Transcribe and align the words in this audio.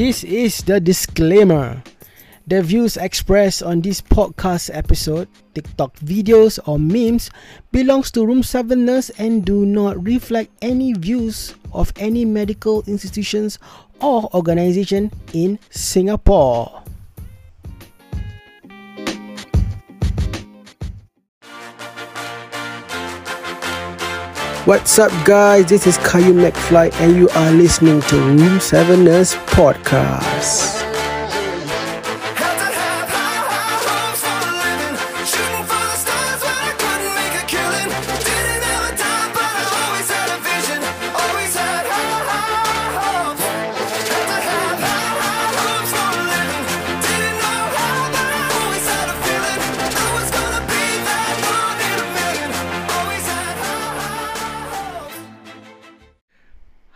This 0.00 0.24
is 0.24 0.64
the 0.64 0.80
disclaimer. 0.80 1.84
The 2.46 2.62
views 2.62 2.96
expressed 2.96 3.62
on 3.62 3.82
this 3.82 4.00
podcast 4.00 4.72
episode, 4.72 5.28
TikTok 5.52 5.94
videos 6.00 6.58
or 6.64 6.80
memes 6.80 7.28
belongs 7.70 8.10
to 8.12 8.24
Room 8.24 8.42
7 8.42 8.82
Nurse 8.82 9.10
and 9.20 9.44
do 9.44 9.66
not 9.66 10.02
reflect 10.02 10.56
any 10.62 10.94
views 10.94 11.52
of 11.74 11.92
any 12.00 12.24
medical 12.24 12.80
institutions 12.86 13.58
or 14.00 14.32
organization 14.32 15.12
in 15.34 15.58
Singapore. 15.68 16.80
What's 24.70 25.00
up, 25.00 25.10
guys? 25.26 25.68
This 25.68 25.88
is 25.88 25.98
Caillou 25.98 26.32
McFly, 26.32 26.92
and 27.00 27.16
you 27.16 27.28
are 27.30 27.50
listening 27.50 28.00
to 28.02 28.16
Room 28.16 28.60
7 28.60 29.02
Nurse 29.02 29.34
Podcast. 29.34 30.89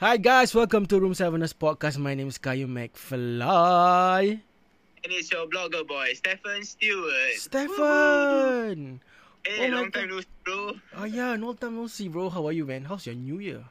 Hi, 0.05 0.21
guys. 0.21 0.53
Welcome 0.53 0.85
to 0.93 1.01
Room 1.01 1.17
7 1.17 1.41
Nurse 1.41 1.57
Podcast. 1.57 1.97
My 1.97 2.13
name 2.13 2.29
is 2.29 2.37
Caillou 2.37 2.69
McFly. 2.69 4.37
And 4.37 5.09
it's 5.09 5.33
your 5.33 5.49
blogger 5.49 5.81
boy, 5.89 6.13
Stephen 6.13 6.61
Stewart. 6.61 7.41
Stefan! 7.41 9.01
Hey, 9.49 9.73
Oh 9.73 9.73
long 9.73 9.89
time 9.89 10.13
no 10.13 10.21
see, 10.21 10.37
bro. 10.45 10.77
Oh, 11.01 11.09
yeah. 11.09 11.41
No 11.41 11.57
time 11.57 11.81
no 11.81 11.89
see, 11.89 12.13
bro. 12.13 12.29
How 12.29 12.45
are 12.45 12.53
you, 12.53 12.69
man? 12.69 12.85
How's 12.85 13.09
your 13.09 13.17
new 13.17 13.41
year? 13.41 13.65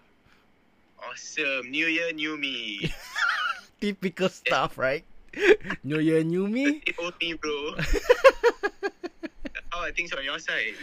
Awesome. 1.05 1.69
New 1.69 1.85
year, 1.85 2.09
new 2.17 2.33
me. 2.33 2.89
Typical 3.79 4.33
stuff, 4.33 4.81
right? 4.81 5.05
new 5.85 6.01
year, 6.01 6.25
new 6.25 6.49
me? 6.49 6.81
old 6.97 7.13
me, 7.21 7.37
bro. 7.37 7.77
How 9.69 9.85
are 9.85 9.93
things 9.93 10.09
on 10.17 10.25
your 10.25 10.41
side? 10.41 10.73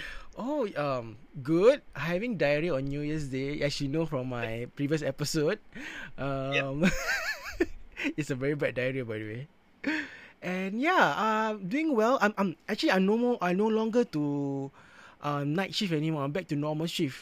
Oh, 0.40 0.64
um, 0.80 1.16
good. 1.44 1.82
Having 1.92 2.38
diarrhea 2.40 2.72
on 2.74 2.88
New 2.88 3.00
Year's 3.04 3.28
Day, 3.28 3.60
as 3.60 3.76
you 3.80 3.88
know 3.92 4.06
from 4.08 4.32
my 4.32 4.66
previous 4.76 5.02
episode. 5.04 5.60
Um, 6.16 6.88
it's 8.16 8.30
a 8.30 8.36
very 8.38 8.54
bad 8.56 8.74
diarrhea, 8.74 9.04
by 9.04 9.18
the 9.20 9.26
way. 9.28 9.42
And 10.40 10.80
yeah, 10.80 11.12
um, 11.16 11.68
doing 11.68 11.94
well. 11.94 12.18
I'm, 12.20 12.32
I'm 12.38 12.56
actually 12.68 12.92
I'm 12.92 13.04
no 13.04 13.16
more. 13.18 13.36
I 13.42 13.52
no 13.52 13.68
longer 13.68 14.04
to, 14.16 14.70
um, 15.22 15.52
night 15.54 15.74
shift 15.74 15.92
anymore. 15.92 16.24
I'm 16.24 16.32
back 16.32 16.48
to 16.48 16.56
normal 16.56 16.86
shift. 16.86 17.20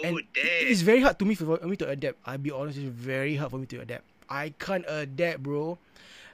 Oh, 0.00 0.04
And 0.04 0.16
damn. 0.34 0.66
it's 0.68 0.82
very 0.82 1.00
hard 1.00 1.18
to 1.20 1.24
me 1.24 1.34
for 1.34 1.56
me 1.64 1.76
to 1.76 1.88
adapt. 1.88 2.18
I'll 2.26 2.38
be 2.38 2.50
honest, 2.50 2.78
it's 2.78 2.88
very 2.88 3.36
hard 3.36 3.50
for 3.52 3.58
me 3.58 3.66
to 3.72 3.80
adapt. 3.80 4.04
I 4.28 4.52
can't 4.58 4.84
adapt, 4.88 5.42
bro. 5.42 5.78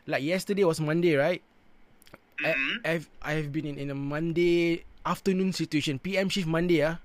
Like 0.07 0.23
yesterday 0.23 0.65
was 0.65 0.81
Monday, 0.81 1.15
right? 1.17 1.43
I, 2.45 2.53
Mhm. 2.53 2.75
I've 2.85 3.07
I've 3.23 3.49
been 3.53 3.67
in, 3.67 3.77
in 3.79 3.91
a 3.91 3.95
Monday 3.99 4.85
afternoon 5.07 5.55
situation. 5.55 5.99
PM 6.03 6.29
shift 6.29 6.51
Monday 6.51 6.83
ah. 6.83 6.99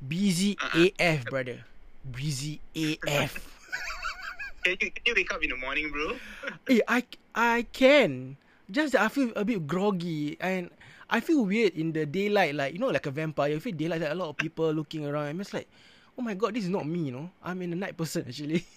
Busy. 0.00 0.56
AF, 0.72 1.26
brother. 1.26 1.66
Busy 2.06 2.62
AF. 2.72 3.36
Can 4.64 4.76
you, 4.76 4.92
can 4.92 5.02
you 5.06 5.14
wake 5.16 5.32
up 5.32 5.40
in 5.42 5.48
the 5.48 5.56
morning, 5.56 5.88
bro? 5.88 6.20
hey, 6.68 6.84
I 6.88 7.00
I 7.32 7.64
can. 7.72 8.36
Just 8.68 8.92
that 8.92 9.00
I 9.00 9.08
feel 9.08 9.32
a 9.32 9.40
bit 9.40 9.64
groggy 9.64 10.36
and 10.36 10.68
I 11.08 11.24
feel 11.24 11.48
weird 11.48 11.72
in 11.72 11.96
the 11.96 12.04
daylight, 12.04 12.52
like 12.52 12.76
you 12.76 12.78
know, 12.78 12.92
like 12.92 13.08
a 13.08 13.10
vampire. 13.10 13.56
You 13.56 13.60
feel 13.60 13.72
daylight, 13.72 14.04
like 14.04 14.12
a 14.12 14.14
lot 14.14 14.28
of 14.28 14.36
people 14.36 14.68
looking 14.76 15.08
around. 15.08 15.32
I'm 15.32 15.40
just 15.40 15.56
like, 15.56 15.64
oh 16.12 16.20
my 16.20 16.36
god, 16.36 16.52
this 16.52 16.64
is 16.64 16.68
not 16.68 16.84
me, 16.84 17.08
you 17.08 17.12
know. 17.12 17.30
I'm 17.40 17.62
in 17.64 17.72
a 17.72 17.76
night 17.76 17.96
person 17.96 18.28
actually. 18.28 18.68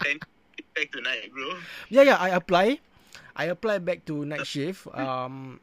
Back 0.00 0.88
tonight, 0.90 1.28
bro. 1.28 1.60
yeah, 1.92 2.02
yeah. 2.02 2.16
I 2.16 2.30
apply. 2.32 2.80
I 3.36 3.52
apply 3.52 3.76
back 3.78 4.08
to 4.08 4.24
night 4.24 4.48
shift. 4.48 4.88
Um, 4.96 5.60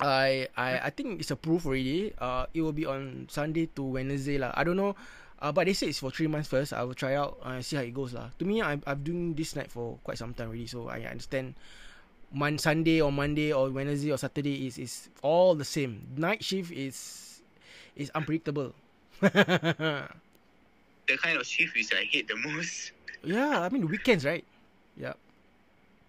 I 0.00 0.48
I 0.56 0.88
I 0.88 0.90
think 0.90 1.20
it's 1.20 1.30
approved 1.30 1.66
already. 1.66 2.12
Uh, 2.18 2.46
it 2.54 2.62
will 2.64 2.72
be 2.76 2.86
on 2.86 3.28
Sunday 3.30 3.68
to 3.76 3.82
Wednesday 3.84 4.38
lah. 4.40 4.52
I 4.56 4.64
don't 4.64 4.76
know. 4.76 4.96
Uh, 5.40 5.52
but 5.52 5.64
they 5.64 5.72
say 5.72 5.88
it's 5.88 6.00
for 6.00 6.10
three 6.12 6.28
months 6.28 6.48
first. 6.48 6.72
I 6.72 6.84
will 6.84 6.96
try 6.96 7.16
out 7.16 7.40
and 7.44 7.64
see 7.64 7.76
how 7.76 7.82
it 7.82 7.94
goes 7.96 8.12
lah. 8.12 8.28
To 8.40 8.44
me, 8.44 8.60
I'm 8.60 8.82
I'm 8.84 9.00
doing 9.04 9.32
this 9.36 9.56
night 9.56 9.70
for 9.72 9.96
quite 10.04 10.18
some 10.20 10.32
time 10.34 10.48
already, 10.52 10.66
so 10.68 10.88
I 10.88 11.04
understand. 11.08 11.54
Mon 12.32 12.58
Sunday 12.62 13.02
or 13.02 13.10
Monday 13.10 13.50
or 13.50 13.70
Wednesday 13.74 14.12
or 14.14 14.18
Saturday 14.18 14.66
is 14.66 14.78
is 14.78 15.10
all 15.18 15.58
the 15.58 15.66
same. 15.66 16.06
Night 16.14 16.44
shift 16.46 16.70
is 16.70 17.40
is 17.96 18.10
unpredictable. 18.14 18.72
The 21.10 21.16
kind 21.18 21.36
of 21.36 21.46
shift 21.46 21.74
which 21.74 21.92
I 21.92 22.04
hate 22.04 22.28
the 22.28 22.36
most. 22.36 22.92
yeah, 23.24 23.60
I 23.60 23.68
mean 23.68 23.88
weekends, 23.88 24.24
right? 24.24 24.44
Yeah. 24.96 25.14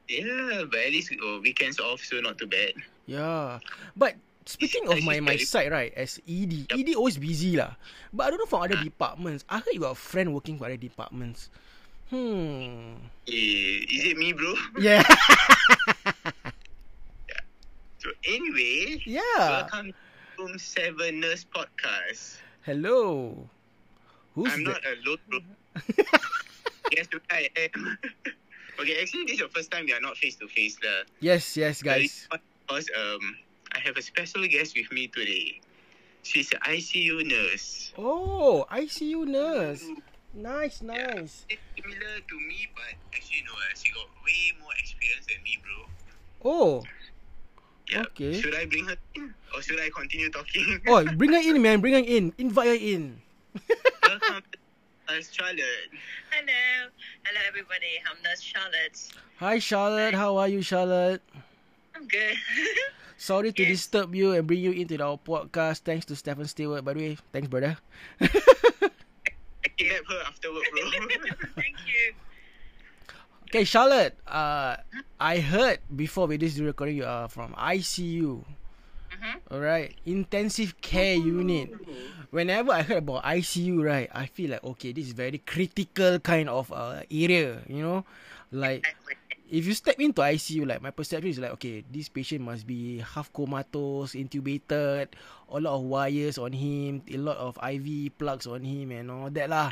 Yeah, 0.07 0.63
but 0.69 0.79
at 0.79 0.91
least 0.91 1.13
oh, 1.23 1.39
weekends 1.41 1.79
off, 1.79 2.01
so 2.03 2.19
not 2.19 2.37
too 2.37 2.45
bad. 2.47 2.73
Yeah. 3.11 3.59
But 3.91 4.15
speaking 4.47 4.87
of 4.87 5.03
my 5.03 5.19
my 5.19 5.35
side, 5.35 5.75
right, 5.75 5.91
as 5.99 6.23
ED, 6.23 6.71
ED 6.71 6.95
always 6.95 7.19
busy 7.19 7.59
lah. 7.59 7.75
But 8.15 8.23
I 8.23 8.27
don't 8.31 8.39
know 8.39 8.47
for 8.47 8.63
other 8.63 8.79
departments. 8.79 9.43
I 9.51 9.59
heard 9.59 9.75
you 9.75 9.83
got 9.83 9.99
a 9.99 9.99
friend 9.99 10.31
working 10.31 10.55
for 10.55 10.71
other 10.71 10.79
departments. 10.79 11.51
Hmm. 12.07 13.03
Eh, 13.27 13.83
is 13.83 14.03
it 14.07 14.15
me, 14.15 14.31
bro? 14.31 14.55
Yeah. 14.79 15.03
So 18.01 18.09
anyway, 18.25 18.97
yeah. 19.05 19.67
welcome 19.67 19.93
to 20.39 20.57
7 20.57 21.19
Nurse 21.19 21.45
Podcast. 21.45 22.41
Hello. 22.65 23.37
Who's 24.33 24.51
I'm 24.51 24.63
that? 24.65 24.81
not 24.81 24.83
alone, 24.87 25.21
bro. 25.29 25.39
yes, 26.95 27.05
I 27.29 27.47
am. 27.59 27.99
okay, 28.81 28.95
actually, 29.03 29.29
this 29.29 29.37
is 29.37 29.39
your 29.39 29.53
first 29.53 29.69
time 29.69 29.85
we 29.85 29.93
are 29.93 30.01
not 30.01 30.17
face 30.17 30.35
to 30.41 30.47
face, 30.49 30.81
lah. 30.81 31.05
Yes, 31.21 31.55
yes, 31.55 31.85
guys. 31.85 32.27
Because 32.71 32.89
um, 32.95 33.35
I 33.73 33.79
have 33.79 33.97
a 33.97 34.01
special 34.01 34.47
guest 34.47 34.77
with 34.77 34.89
me 34.93 35.07
today. 35.07 35.59
She's 36.23 36.53
an 36.53 36.59
ICU 36.63 37.27
nurse. 37.27 37.91
Oh, 37.97 38.65
ICU 38.71 39.27
nurse. 39.27 39.83
Nice, 40.33 40.81
Yeah. 40.81 40.87
nice. 41.19 41.45
Similar 41.75 42.15
to 42.29 42.35
me, 42.39 42.69
but 42.73 42.95
actually 43.13 43.43
no, 43.45 43.51
uh, 43.51 43.75
she 43.75 43.91
got 43.91 44.07
way 44.23 44.55
more 44.61 44.71
experience 44.79 45.25
than 45.27 45.43
me, 45.43 45.59
bro. 45.61 46.49
Oh. 46.49 46.83
Yeah. 47.91 48.03
Okay. 48.03 48.39
Should 48.39 48.55
I 48.55 48.65
bring 48.65 48.85
her 48.85 48.95
in, 49.15 49.33
or 49.53 49.61
should 49.61 49.81
I 49.81 49.89
continue 49.93 50.29
talking? 50.31 50.79
Oh, 50.87 51.03
bring 51.03 51.33
her 51.33 51.43
in, 51.43 51.61
man. 51.61 51.81
Bring 51.81 51.95
her 51.95 52.07
in. 52.07 52.31
Invite 52.37 52.67
her 52.67 52.79
in. 52.79 53.19
Welcome, 54.07 54.43
Charlotte. 55.29 55.91
Hello. 56.31 56.87
Hello, 57.25 57.41
everybody. 57.49 57.99
I'm 58.09 58.23
Nurse 58.23 58.39
Charlotte. 58.39 58.95
Hi, 59.39 59.59
Charlotte. 59.59 60.13
How 60.13 60.37
are 60.37 60.47
you, 60.47 60.61
Charlotte? 60.61 61.21
I'm 61.95 62.07
good. 62.07 62.35
Sorry 63.17 63.51
to 63.53 63.63
Yes. 63.63 63.71
disturb 63.85 64.15
you 64.15 64.33
and 64.33 64.47
bring 64.47 64.59
you 64.59 64.71
into 64.71 64.97
our 65.03 65.17
podcast. 65.17 65.79
Thanks 65.85 66.05
to 66.05 66.15
Stephen 66.15 66.47
Stewart, 66.47 66.83
by 66.83 66.93
the 66.93 66.99
way. 66.99 67.17
Thanks, 67.31 67.47
brother. 67.47 67.77
I 68.21 68.27
her 70.09 70.21
after 70.27 70.51
work, 70.53 70.63
bro. 70.71 70.81
Thank 71.55 71.75
you. 71.85 72.13
Okay, 73.49 73.63
Charlotte. 73.63 74.17
Uh, 74.27 74.77
I 75.19 75.39
heard 75.39 75.79
before 75.93 76.27
we 76.27 76.37
did 76.37 76.51
this 76.51 76.59
recording 76.59 76.97
you 76.97 77.05
are 77.05 77.27
from 77.27 77.53
ICU. 77.53 78.43
Mhm. 79.11 79.35
Alright, 79.51 79.95
intensive 80.05 80.79
care 80.81 81.15
unit. 81.15 81.69
Whenever 82.31 82.71
I 82.71 82.81
heard 82.81 83.03
about 83.03 83.23
ICU, 83.25 83.83
right, 83.83 84.09
I 84.15 84.25
feel 84.25 84.51
like 84.51 84.63
okay, 84.63 84.93
this 84.93 85.07
is 85.07 85.13
very 85.13 85.37
critical 85.39 86.17
kind 86.19 86.47
of 86.49 86.71
uh, 86.71 87.03
area. 87.11 87.59
You 87.67 87.83
know, 87.83 88.05
like 88.51 88.87
Exactly. 88.87 89.15
If 89.51 89.67
you 89.67 89.75
step 89.75 89.99
into 89.99 90.23
ICU, 90.23 90.65
like 90.65 90.81
my 90.81 90.91
perception 90.95 91.29
is 91.29 91.39
like, 91.39 91.51
okay, 91.59 91.83
this 91.91 92.07
patient 92.07 92.39
must 92.39 92.65
be 92.65 93.03
half 93.03 93.31
comatose, 93.35 94.15
intubated, 94.15 95.11
a 95.51 95.59
lot 95.59 95.75
of 95.75 95.83
wires 95.83 96.39
on 96.39 96.55
him, 96.55 97.03
a 97.11 97.17
lot 97.19 97.35
of 97.35 97.59
IV 97.59 98.15
plugs 98.17 98.47
on 98.47 98.63
him, 98.63 98.91
and 98.95 99.11
all 99.11 99.29
that 99.29 99.51
lah. 99.51 99.69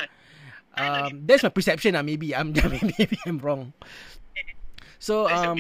Um, 0.76 1.24
that's 1.24 1.44
my 1.44 1.50
perception. 1.50 1.96
lah. 1.96 2.04
maybe 2.04 2.36
I'm 2.36 2.52
maybe 3.00 3.18
I'm 3.26 3.40
wrong. 3.40 3.72
So 5.00 5.32
um, 5.32 5.58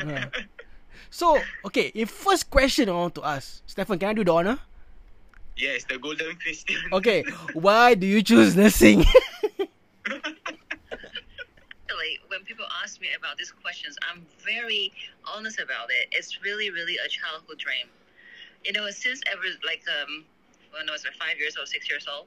yeah. 0.00 0.32
so 1.12 1.36
okay. 1.68 1.92
In 1.92 2.08
first 2.08 2.48
question 2.48 2.88
I 2.88 2.96
want 2.96 3.14
to 3.20 3.24
ask, 3.28 3.60
Stefan, 3.68 4.00
can 4.00 4.08
I 4.08 4.14
do 4.16 4.24
the 4.24 4.32
honor? 4.32 4.58
yes, 5.60 5.84
the 5.84 5.98
golden 5.98 6.36
question. 6.36 6.76
Okay, 6.92 7.22
why 7.52 7.94
do 7.94 8.06
you 8.06 8.22
choose 8.22 8.56
nursing? 8.56 9.04
When 12.28 12.44
people 12.44 12.66
ask 12.82 13.00
me 13.00 13.08
about 13.16 13.36
these 13.36 13.50
questions, 13.52 13.96
I'm 14.08 14.26
very 14.44 14.92
honest 15.24 15.58
about 15.60 15.88
it. 15.90 16.08
It's 16.12 16.42
really, 16.42 16.70
really 16.70 16.96
a 17.04 17.08
childhood 17.08 17.58
dream. 17.58 17.86
You 18.64 18.72
know, 18.72 18.90
since 18.90 19.20
ever 19.30 19.42
like 19.64 19.82
um 19.88 20.24
when 20.72 20.88
I 20.88 20.92
was 20.92 21.04
like 21.04 21.14
five 21.14 21.38
years 21.38 21.56
old, 21.56 21.68
six 21.68 21.88
years 21.88 22.06
old, 22.10 22.26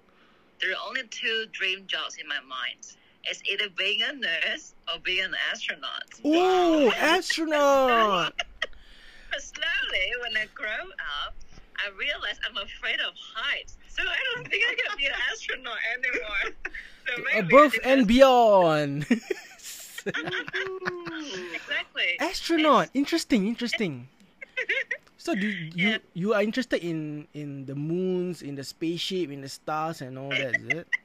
there 0.59 0.71
are 0.71 0.81
only 0.87 1.03
two 1.09 1.45
dream 1.51 1.85
jobs 1.87 2.17
in 2.17 2.27
my 2.27 2.39
mind. 2.41 2.95
It's 3.25 3.41
either 3.49 3.69
being 3.77 4.01
a 4.01 4.13
nurse 4.13 4.75
or 4.91 4.99
being 4.99 5.23
an 5.23 5.35
astronaut. 5.51 6.03
Oh, 6.25 6.91
astronaut. 6.91 8.33
But 9.31 9.41
slowly, 9.41 10.05
when 10.21 10.35
I 10.35 10.47
grow 10.53 10.89
up, 11.25 11.35
I 11.77 11.89
realized 11.97 12.39
I'm 12.49 12.57
afraid 12.57 12.99
of 12.99 13.13
heights. 13.33 13.77
So 13.87 14.03
I 14.03 14.15
don't 14.35 14.47
think 14.47 14.63
I 14.69 14.75
can 14.75 14.97
be 14.97 15.05
an 15.05 15.13
astronaut 15.31 15.77
anymore. 15.97 16.55
So 17.07 17.23
maybe 17.33 17.55
Above 17.55 17.75
and 17.83 18.07
beyond. 18.07 19.05
Exactly. 21.53 22.17
astronaut. 22.19 22.89
Interesting, 22.93 23.47
interesting. 23.47 24.07
So 25.17 25.33
do 25.35 25.47
you 25.47 25.71
Yeah. 25.73 25.97
you 26.13 26.33
are 26.33 26.43
interested 26.43 26.83
in 26.83 27.27
in 27.33 27.65
the 27.65 27.75
moons, 27.75 28.41
in 28.41 28.55
the 28.55 28.63
spaceship, 28.63 29.31
in 29.31 29.39
the 29.39 29.47
stars 29.47 30.01
and 30.01 30.19
all 30.19 30.29
that, 30.29 30.59
is 30.59 30.67
it? 30.83 30.87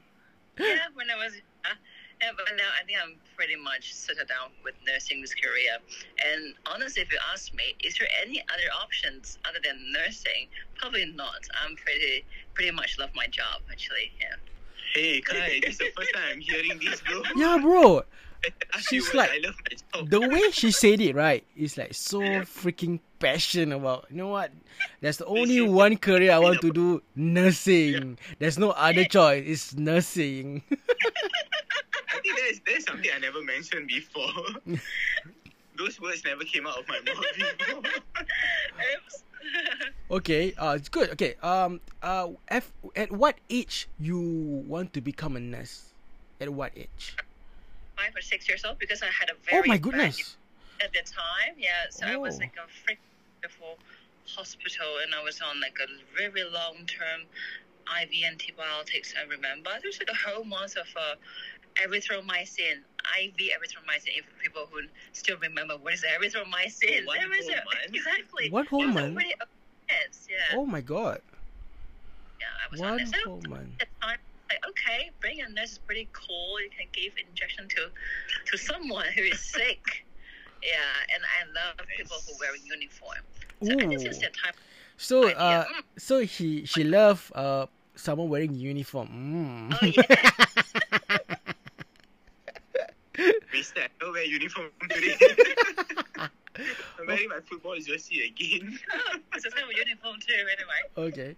Yeah, 0.59 0.91
when 0.95 1.07
I 1.09 1.15
was, 1.15 1.35
uh, 1.65 1.79
yeah, 2.21 2.33
but 2.35 2.51
now 2.57 2.67
I 2.75 2.83
think 2.83 2.99
I'm 2.99 3.15
pretty 3.37 3.55
much 3.55 3.95
settled 3.95 4.27
down 4.27 4.51
with 4.65 4.75
nursing 4.85 5.21
this 5.21 5.35
career. 5.35 5.79
And 6.19 6.55
honestly, 6.67 7.03
if 7.03 7.13
you 7.13 7.19
ask 7.33 7.55
me, 7.55 7.77
is 7.85 7.95
there 7.97 8.09
any 8.21 8.43
other 8.53 8.67
options 8.83 9.39
other 9.47 9.61
than 9.63 9.79
nursing? 9.93 10.49
Probably 10.75 11.07
not. 11.15 11.47
I'm 11.63 11.77
pretty, 11.77 12.25
pretty 12.55 12.73
much 12.73 12.99
love 12.99 13.11
my 13.15 13.29
job 13.29 13.63
actually. 13.71 14.11
Yeah. 14.21 14.35
Hey, 14.95 15.21
Kai, 15.21 15.61
this 15.63 15.75
is 15.75 15.79
the 15.79 15.93
first 15.97 16.13
time 16.13 16.25
I'm 16.33 16.41
hearing 16.41 16.81
this, 16.83 17.01
bro. 17.03 17.23
Yeah, 17.37 17.59
bro. 17.63 18.03
She's 18.81 19.13
like- 19.15 19.31
I 19.31 19.39
love 19.39 19.55
my 19.59 19.77
job. 20.01 20.11
The 20.11 20.21
way 20.21 20.51
she 20.53 20.71
said 20.71 21.01
it, 21.01 21.15
right, 21.15 21.45
is 21.57 21.77
like 21.77 21.95
so 21.95 22.21
freaking 22.47 23.01
passionate 23.19 23.77
about. 23.77 24.07
You 24.11 24.17
know 24.19 24.29
what? 24.29 24.53
There's 25.01 25.21
only 25.23 25.61
one 25.61 25.97
career 25.97 26.33
I 26.33 26.39
want 26.39 26.61
to 26.61 26.71
do: 26.73 27.03
nursing. 27.17 28.19
There's 28.39 28.59
no 28.59 28.71
other 28.71 29.05
choice. 29.05 29.45
It's 29.47 29.75
nursing. 29.75 30.63
I 30.71 32.21
think 32.21 32.37
that 32.65 32.73
is 32.77 32.85
something 32.85 33.11
I 33.15 33.19
never 33.19 33.43
mentioned 33.43 33.89
before. 33.89 34.31
Those 35.77 36.01
words 36.01 36.23
never 36.25 36.45
came 36.45 36.67
out 36.67 36.79
of 36.79 36.89
my 36.89 37.01
mouth 37.07 37.25
before. 37.59 37.83
Okay, 40.11 40.53
uh, 40.59 40.75
it's 40.77 40.89
good. 40.89 41.11
Okay, 41.11 41.35
um, 41.43 41.81
uh, 42.03 42.29
F, 42.49 42.73
at 42.97 43.13
what 43.13 43.37
age 43.51 43.89
you 44.01 44.19
want 44.67 44.93
to 44.95 45.01
become 45.01 45.37
a 45.37 45.41
nurse? 45.41 45.93
At 46.41 46.49
what 46.51 46.73
age? 46.77 47.17
Five 47.99 48.15
or 48.17 48.23
six 48.23 48.49
years 48.49 48.65
old 48.65 48.79
because 48.79 49.03
I 49.03 49.11
had 49.11 49.29
a 49.31 49.35
very 49.45 49.59
Oh 49.59 49.63
very 49.63 49.69
my 49.69 49.79
bad 49.79 49.83
goodness! 49.83 50.37
at 50.81 50.93
the 50.93 51.03
time. 51.03 51.55
Yeah, 51.59 51.91
so 51.91 52.07
I 52.07 52.17
was 52.17 52.37
Oh. 52.37 52.39
like 52.39 52.55
a 52.57 52.69
freak 52.85 53.01
before 53.43 53.77
hospital, 54.27 54.99
and 55.03 55.15
I 55.15 55.23
was 55.23 55.41
on 55.43 55.61
like 55.61 55.77
a 55.83 55.89
very 56.17 56.45
long 56.45 56.87
term 56.87 57.27
IV 57.91 58.11
antibiotics. 58.25 59.15
I 59.19 59.25
remember 59.27 59.71
there's 59.83 59.99
like 59.99 60.11
a 60.11 60.21
whole 60.31 60.45
month 60.45 60.77
of 60.77 60.87
uh, 60.97 61.17
erythromycin, 61.83 62.85
IV 63.19 63.35
erythromycin. 63.57 64.15
If 64.21 64.27
people 64.43 64.69
who 64.71 64.83
still 65.13 65.39
remember 65.39 65.75
what 65.77 65.95
is 65.95 66.05
erythromycin, 66.05 67.03
Oh, 67.03 67.07
one 67.07 67.19
There 67.19 67.29
was 67.29 67.47
whole 67.47 67.55
a- 67.59 67.65
month? 67.65 67.95
exactly. 67.95 68.51
One 68.51 68.67
whole 68.67 68.87
month? 68.87 69.19
Yes, 69.91 70.29
yeah, 70.31 70.57
Oh 70.57 70.67
my 70.67 70.81
god! 70.83 71.21
yeah. 72.41 72.47
I 72.63 72.71
was 72.71 72.81
on 72.81 72.91
One 72.91 73.01
it. 73.01 73.09
So 73.09 73.17
whole 73.31 73.43
month. 73.49 73.75
at 73.81 73.89
the 73.89 74.07
time, 74.07 74.19
like, 74.51 74.61
okay, 74.69 75.11
being 75.21 75.41
a 75.43 75.49
nurse 75.49 75.73
is 75.73 75.79
pretty 75.79 76.09
cool. 76.13 76.61
You 76.61 76.71
can 76.77 76.87
give 76.93 77.13
injection 77.19 77.69
to 77.69 77.91
to 78.51 78.59
someone 78.59 79.07
who 79.15 79.23
is 79.23 79.41
sick. 79.41 80.05
Yeah, 80.63 81.15
and 81.15 81.23
I 81.23 81.47
love 81.55 81.77
people 81.97 82.17
who 82.27 82.35
wear 82.41 82.55
uniform. 82.57 83.23
So 83.63 83.73
I 83.73 83.77
think 83.87 84.01
since 84.01 84.17
Ooh. 84.19 84.21
that 84.21 84.35
time, 84.43 84.55
So, 84.97 85.25
idea. 85.29 85.37
uh, 85.39 85.65
Mm. 85.67 85.83
so 85.99 86.19
he 86.21 86.65
she 86.67 86.83
love 86.85 87.31
uh 87.35 87.67
someone 87.95 88.29
wearing 88.29 88.55
uniform. 88.55 89.09
Mm. 89.09 89.79
oh 89.81 89.87
yeah, 89.87 90.31
Mister, 93.53 93.81
I 93.83 93.89
don't 94.01 94.13
wear 94.13 94.25
uniform 94.25 94.71
today. 94.91 95.15
I'm 96.19 97.07
wearing 97.07 97.29
my 97.29 97.41
football 97.41 97.77
jersey 97.79 98.27
again. 98.27 98.79
it's 99.35 99.45
a 99.45 99.51
type 99.51 99.65
of 99.65 99.73
uniform 99.77 100.17
too. 100.27 100.35
Anyway, 100.35 100.83
Okay. 100.97 101.37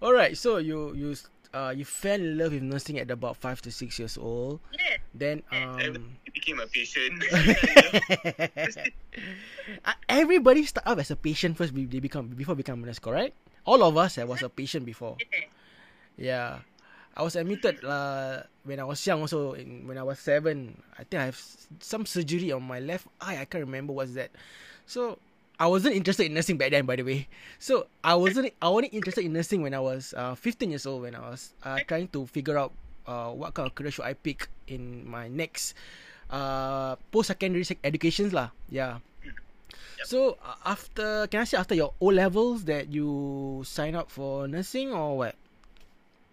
All 0.00 0.12
right. 0.12 0.36
So 0.36 0.58
you 0.58 0.94
you 0.94 1.14
uh 1.54 1.72
you 1.76 1.84
fell 1.84 2.20
in 2.20 2.38
love 2.38 2.52
with 2.52 2.62
nursing 2.62 2.98
at 2.98 3.10
about 3.10 3.36
five 3.36 3.60
to 3.62 3.70
six 3.70 3.98
years 3.98 4.16
old. 4.16 4.60
yeah, 4.72 4.96
Then 5.14 5.42
I 5.52 5.88
um. 5.92 6.16
became 6.32 6.60
a 6.60 6.66
patient. 6.66 7.22
Uh, 9.84 9.92
Everybody 10.08 10.64
start 10.66 10.86
up 10.86 10.98
as 10.98 11.10
a 11.10 11.16
patient 11.16 11.56
first. 11.56 11.74
They 11.74 12.00
become 12.02 12.28
before 12.34 12.54
become 12.54 12.82
a 12.82 12.86
nurse, 12.86 12.98
correct? 12.98 13.34
All 13.64 13.82
of 13.82 13.96
us 13.96 14.18
I 14.18 14.24
was 14.24 14.42
a 14.42 14.48
patient 14.48 14.84
before. 14.84 15.16
yeah. 16.16 16.60
I 17.14 17.22
was 17.22 17.36
admitted 17.36 17.84
uh, 17.84 18.42
when 18.64 18.80
I 18.80 18.84
was 18.84 19.04
young. 19.06 19.20
Also, 19.20 19.52
in, 19.52 19.86
when 19.86 19.98
I 19.98 20.02
was 20.02 20.18
seven, 20.18 20.80
I 20.98 21.04
think 21.04 21.20
I 21.20 21.24
have 21.26 21.40
some 21.80 22.06
surgery 22.06 22.50
on 22.52 22.62
my 22.64 22.80
left 22.80 23.06
eye. 23.20 23.36
I 23.36 23.44
can't 23.44 23.64
remember 23.64 23.92
what's 23.92 24.14
that. 24.14 24.30
So 24.86 25.18
I 25.62 25.70
wasn't 25.70 25.94
interested 25.94 26.26
in 26.26 26.34
nursing 26.34 26.58
back 26.58 26.74
then, 26.74 26.90
by 26.90 26.98
the 26.98 27.06
way. 27.06 27.30
So 27.62 27.86
I 28.02 28.18
wasn't. 28.18 28.50
I 28.58 28.66
only 28.66 28.90
interested 28.90 29.22
in 29.22 29.30
nursing 29.30 29.62
when 29.62 29.78
I 29.78 29.78
was 29.78 30.10
uh, 30.18 30.34
15 30.34 30.74
years 30.74 30.90
old. 30.90 31.06
When 31.06 31.14
I 31.14 31.22
was 31.22 31.54
uh, 31.62 31.78
trying 31.86 32.10
to 32.18 32.26
figure 32.26 32.58
out 32.58 32.74
uh, 33.06 33.30
what 33.30 33.54
kind 33.54 33.70
of 33.70 33.74
career 33.78 33.94
should 33.94 34.02
I 34.10 34.18
pick 34.18 34.50
in 34.66 35.06
my 35.06 35.30
next 35.30 35.78
uh, 36.34 36.98
post 37.14 37.30
secondary 37.30 37.62
educations 37.86 38.34
lah. 38.34 38.50
Yeah. 38.74 38.98
So 40.02 40.34
uh, 40.42 40.58
after, 40.66 41.30
can 41.30 41.42
I 41.42 41.44
say 41.46 41.54
after 41.62 41.78
your 41.78 41.94
O 42.02 42.10
levels 42.10 42.66
that 42.66 42.90
you 42.90 43.62
sign 43.62 43.94
up 43.94 44.10
for 44.10 44.50
nursing 44.50 44.90
or 44.90 45.14
what? 45.14 45.38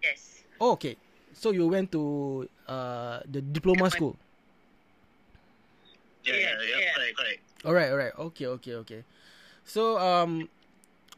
Yes. 0.02 0.42
Oh, 0.58 0.74
okay. 0.74 0.98
So 1.38 1.54
you 1.54 1.70
went 1.70 1.94
to 1.94 2.50
uh 2.66 3.22
the 3.30 3.38
diploma 3.38 3.94
school. 3.94 4.18
yeah, 6.26 6.34
yeah, 6.34 6.58
yeah, 6.66 6.82
Yeah. 6.82 6.92
correct, 6.98 7.14
correct. 7.14 7.40
All 7.62 7.74
right, 7.78 7.90
all 7.94 8.00
right. 8.00 8.14
Okay, 8.34 8.46
okay, 8.58 8.74
okay. 8.82 9.00
So 9.64 9.98
um, 9.98 10.48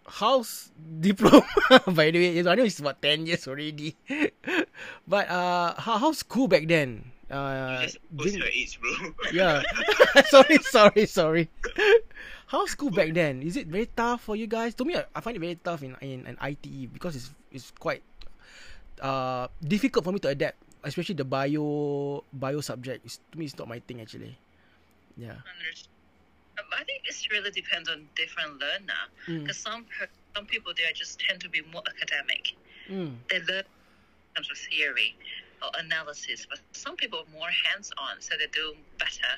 how's 0.07 0.71
diploma? 1.01 1.47
By 1.89 2.11
the 2.11 2.19
way, 2.19 2.39
I 2.41 2.55
know 2.55 2.65
it's 2.65 2.81
about 2.81 3.01
ten 3.03 3.27
years 3.27 3.47
already. 3.49 3.97
but 5.09 5.29
uh, 5.29 5.75
how 5.79 5.99
how's 5.99 6.19
school 6.19 6.49
back 6.49 6.67
then? 6.69 7.11
Uh, 7.33 7.89
didn't- 8.13 8.45
age, 8.53 8.77
bro. 8.77 8.93
yeah. 9.33 9.63
sorry, 10.29 10.59
sorry, 10.69 11.07
sorry. 11.09 11.45
How's 12.47 12.77
school 12.77 12.93
back 12.93 13.17
then? 13.17 13.41
Is 13.41 13.57
it 13.57 13.69
very 13.73 13.89
tough 13.89 14.29
for 14.29 14.37
you 14.37 14.45
guys? 14.47 14.77
To 14.77 14.85
me, 14.85 14.97
I 15.01 15.09
I 15.17 15.25
find 15.25 15.37
it 15.37 15.41
very 15.41 15.57
tough 15.57 15.81
in 15.81 15.97
in 16.05 16.29
an 16.29 16.37
ITE 16.37 16.93
because 16.93 17.17
it's 17.17 17.33
it's 17.49 17.73
quite 17.73 18.05
uh 19.01 19.49
difficult 19.65 20.05
for 20.05 20.13
me 20.13 20.21
to 20.21 20.29
adapt, 20.29 20.61
especially 20.85 21.17
the 21.17 21.25
bio 21.25 22.21
bio 22.37 22.61
subject. 22.61 23.01
It's, 23.09 23.17
to 23.33 23.41
me, 23.41 23.49
it's 23.49 23.57
not 23.57 23.65
my 23.73 23.81
thing 23.81 24.05
actually. 24.05 24.37
Yeah. 25.17 25.41
Understood. 25.41 25.89
Um, 26.59 26.65
I 26.79 26.85
think 26.85 27.05
this 27.07 27.31
really 27.31 27.51
depends 27.51 27.89
on 27.89 28.09
different 28.15 28.61
learner. 28.61 29.03
Mm. 29.27 29.41
Because 29.41 29.59
some 29.59 29.87
some 30.35 30.47
people 30.47 30.73
they 30.77 30.85
just 30.95 31.21
tend 31.21 31.41
to 31.41 31.49
be 31.49 31.63
more 31.73 31.83
academic. 31.87 32.55
Mm. 32.89 33.17
They 33.29 33.39
learn 33.41 33.65
in 33.65 34.35
terms 34.37 34.51
of 34.51 34.59
theory 34.59 35.15
or 35.63 35.71
analysis, 35.79 36.47
but 36.49 36.61
some 36.73 36.97
people 36.97 37.21
are 37.21 37.33
more 37.39 37.51
hands-on, 37.65 38.21
so 38.21 38.35
they 38.39 38.47
do 38.53 38.75
better 38.99 39.33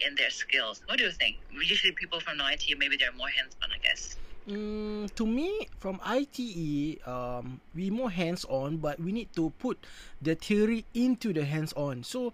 in 0.00 0.14
their 0.14 0.30
skills. 0.30 0.80
What 0.86 0.98
do 0.98 1.04
you 1.04 1.10
think? 1.10 1.36
Usually, 1.52 1.92
people 1.92 2.20
from 2.20 2.40
IT 2.40 2.64
maybe 2.78 2.96
they're 2.96 3.12
more 3.12 3.28
hands-on, 3.28 3.70
I 3.72 3.78
guess. 3.78 4.16
Mm, 4.48 5.14
to 5.14 5.26
me, 5.26 5.68
from 5.78 6.00
ITE, 6.02 7.06
um, 7.06 7.60
we 7.74 7.90
more 7.90 8.10
hands-on, 8.10 8.78
but 8.78 8.98
we 8.98 9.12
need 9.12 9.28
to 9.36 9.52
put 9.58 9.76
the 10.22 10.34
theory 10.34 10.86
into 10.94 11.34
the 11.34 11.44
hands-on. 11.44 12.02
So, 12.02 12.32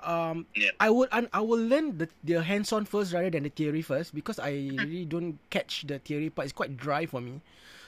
um, 0.00 0.46
Yeah. 0.54 0.70
I 0.80 0.90
would 0.90 1.08
I 1.12 1.40
will 1.40 1.60
learn 1.60 1.98
the 1.98 2.08
the 2.24 2.42
hands-on 2.42 2.84
first 2.86 3.12
rather 3.12 3.30
than 3.30 3.44
the 3.44 3.50
theory 3.52 3.82
first 3.82 4.14
because 4.14 4.38
I 4.38 4.50
really 4.50 5.04
don't 5.04 5.38
catch 5.50 5.86
the 5.86 5.98
theory 5.98 6.30
part. 6.30 6.46
It's 6.46 6.52
quite 6.56 6.76
dry 6.76 7.06
for 7.06 7.20
me. 7.20 7.40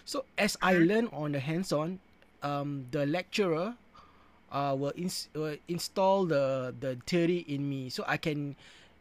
So 0.05 0.25
as 0.39 0.57
I 0.63 0.79
learn 0.79 1.09
on 1.13 1.33
the 1.33 1.41
hands-on, 1.41 2.01
um, 2.43 2.87
the 2.91 3.07
lecturer, 3.07 3.75
uh, 4.53 4.75
will, 4.79 4.93
ins- 4.97 5.29
will 5.35 5.57
install 5.69 6.27
the 6.27 6.75
the 6.79 6.97
theory 7.07 7.45
in 7.49 7.69
me, 7.69 7.89
so 7.91 8.05
I 8.07 8.17
can. 8.17 8.57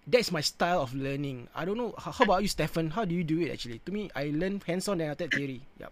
That's 0.08 0.32
my 0.32 0.42
style 0.42 0.82
of 0.82 0.94
learning. 0.96 1.48
I 1.54 1.66
don't 1.66 1.78
know. 1.78 1.94
How, 1.98 2.12
how 2.12 2.24
about 2.26 2.42
you, 2.42 2.48
Stefan? 2.50 2.92
How 2.92 3.06
do 3.06 3.14
you 3.14 3.24
do 3.24 3.40
it 3.42 3.52
actually? 3.52 3.80
To 3.86 3.92
me, 3.92 4.10
I 4.16 4.32
learn 4.34 4.62
hands-on 4.66 4.98
then 5.00 5.12
after 5.12 5.26
that 5.26 5.34
theory. 5.34 5.62
Yep. 5.80 5.92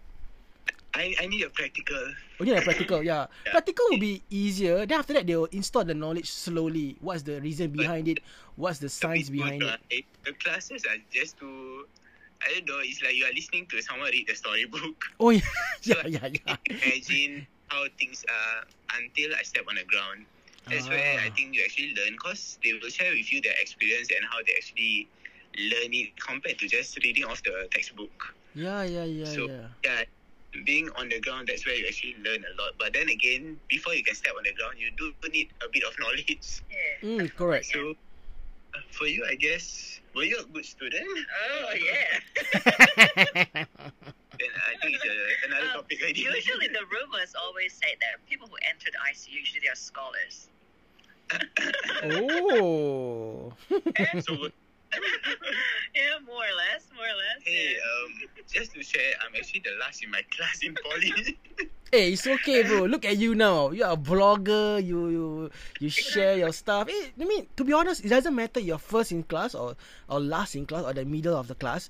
I, 0.94 1.14
I 1.20 1.26
need 1.26 1.42
a 1.44 1.50
practical. 1.50 2.00
Oh 2.40 2.44
yeah, 2.44 2.60
practical. 2.64 3.02
Yeah, 3.02 3.26
Yeah. 3.46 3.52
practical 3.52 3.84
will 3.90 3.98
be 4.00 4.22
easier. 4.30 4.86
Then 4.86 4.98
after 4.98 5.12
that, 5.12 5.26
they 5.26 5.36
will 5.36 5.50
install 5.52 5.84
the 5.84 5.94
knowledge 5.94 6.30
slowly. 6.30 6.96
What's 7.00 7.22
the 7.22 7.40
reason 7.40 7.70
behind 7.70 8.08
it? 8.08 8.18
What's 8.56 8.78
the 8.78 8.88
science 8.88 9.28
behind 9.28 9.62
it? 9.62 9.66
dry. 9.66 10.02
The 10.24 10.32
classes 10.32 10.84
are 10.86 10.96
just 11.12 11.38
too. 11.38 11.86
I 12.42 12.54
don't 12.54 12.68
know. 12.68 12.78
It's 12.82 13.02
like 13.02 13.14
you 13.14 13.24
are 13.26 13.32
listening 13.34 13.66
to 13.66 13.82
someone 13.82 14.10
read 14.10 14.26
the 14.26 14.34
storybook. 14.34 15.04
Oh 15.20 15.30
yeah, 15.30 15.40
yeah, 15.82 16.06
yeah, 16.06 16.28
yeah. 16.46 16.56
Imagine 16.70 17.46
how 17.68 17.84
things 17.98 18.24
are 18.28 18.64
until 18.98 19.34
I 19.34 19.42
step 19.42 19.64
on 19.68 19.74
the 19.76 19.84
ground. 19.84 20.24
That's 20.70 20.88
where 20.88 21.18
Ah. 21.18 21.26
I 21.26 21.30
think 21.30 21.54
you 21.56 21.62
actually 21.64 21.94
learn 21.94 22.12
because 22.12 22.58
they 22.62 22.72
will 22.74 22.88
share 22.90 23.10
with 23.12 23.32
you 23.32 23.40
their 23.40 23.56
experience 23.60 24.08
and 24.14 24.24
how 24.30 24.38
they 24.46 24.54
actually 24.54 25.08
learn 25.58 25.90
it 25.92 26.14
compared 26.20 26.58
to 26.60 26.68
just 26.68 26.96
reading 27.02 27.24
off 27.24 27.42
the 27.42 27.66
textbook. 27.72 28.34
Yeah, 28.54 28.82
yeah, 28.84 29.04
yeah, 29.04 29.24
So- 29.32 29.48
yeah. 29.48 29.66
Yeah, 29.84 30.02
being 30.64 30.88
on 30.96 31.08
the 31.08 31.20
ground, 31.20 31.48
that's 31.48 31.66
where 31.66 31.76
you 31.76 31.86
actually 31.86 32.16
learn 32.24 32.44
a 32.44 32.54
lot. 32.62 32.72
But 32.78 32.92
then 32.94 33.08
again, 33.08 33.58
before 33.68 33.94
you 33.94 34.02
can 34.02 34.14
step 34.14 34.32
on 34.36 34.44
the 34.44 34.52
ground, 34.54 34.76
you 34.78 34.90
do 34.96 35.12
need 35.30 35.50
a 35.64 35.68
bit 35.72 35.84
of 35.84 35.94
knowledge. 35.98 36.62
Yeah. 36.70 37.08
Mm, 37.08 37.34
correct. 37.36 37.66
So, 37.66 37.94
for 38.92 39.06
you, 39.06 39.24
I 39.28 39.34
guess, 39.34 40.00
were 40.14 40.22
you 40.24 40.38
a 40.38 40.44
good 40.44 40.64
student? 40.64 41.06
Oh 41.50 41.72
yeah. 41.74 43.64
Then 44.38 44.50
I 44.54 44.78
think 44.80 44.94
it's 44.94 45.04
a, 45.04 45.46
another 45.48 45.66
Um, 45.66 45.72
topic 45.82 45.98
already. 46.00 46.20
Usually 46.20 46.68
the 46.68 46.84
rumors 46.92 47.34
always 47.34 47.72
say 47.74 47.96
that 48.00 48.24
people 48.28 48.46
who 48.46 48.54
enter 48.68 48.86
the 48.92 48.98
ICU 49.10 49.32
usually 49.34 49.60
they 49.60 49.68
are 49.68 49.74
scholars. 49.74 50.48
oh. 52.04 53.52
so, 54.20 54.48
yeah, 55.94 56.18
more 56.24 56.42
or 56.42 56.54
less, 56.56 56.88
more 56.94 57.04
or 57.04 57.16
less. 57.16 57.44
hey, 57.44 57.76
yeah. 57.76 58.04
um, 58.04 58.44
just 58.48 58.72
to 58.72 58.82
share, 58.82 59.14
I'm 59.20 59.34
actually 59.36 59.60
the 59.60 59.76
last 59.80 60.02
in 60.02 60.10
my 60.10 60.22
class 60.30 60.62
in 60.62 60.76
poly. 60.76 61.38
Hey, 61.88 62.12
it's 62.12 62.26
okay, 62.26 62.68
bro. 62.68 62.84
Look 62.84 63.08
at 63.08 63.16
you 63.16 63.32
now. 63.32 63.72
You're 63.72 63.88
a 63.88 63.96
blogger. 63.96 64.76
You 64.76 65.08
you 65.08 65.24
you 65.80 65.88
share 65.88 66.36
your 66.36 66.52
stuff. 66.52 66.84
Eh, 66.84 67.16
I 67.16 67.24
mean, 67.24 67.48
to 67.56 67.64
be 67.64 67.72
honest, 67.72 68.04
it 68.04 68.12
doesn't 68.12 68.36
matter 68.36 68.60
you're 68.60 68.76
first 68.76 69.08
in 69.08 69.24
class 69.24 69.56
or 69.56 69.72
or 70.04 70.20
last 70.20 70.52
in 70.52 70.68
class 70.68 70.84
or 70.84 70.92
the 70.92 71.08
middle 71.08 71.32
of 71.32 71.48
the 71.48 71.56
class. 71.56 71.88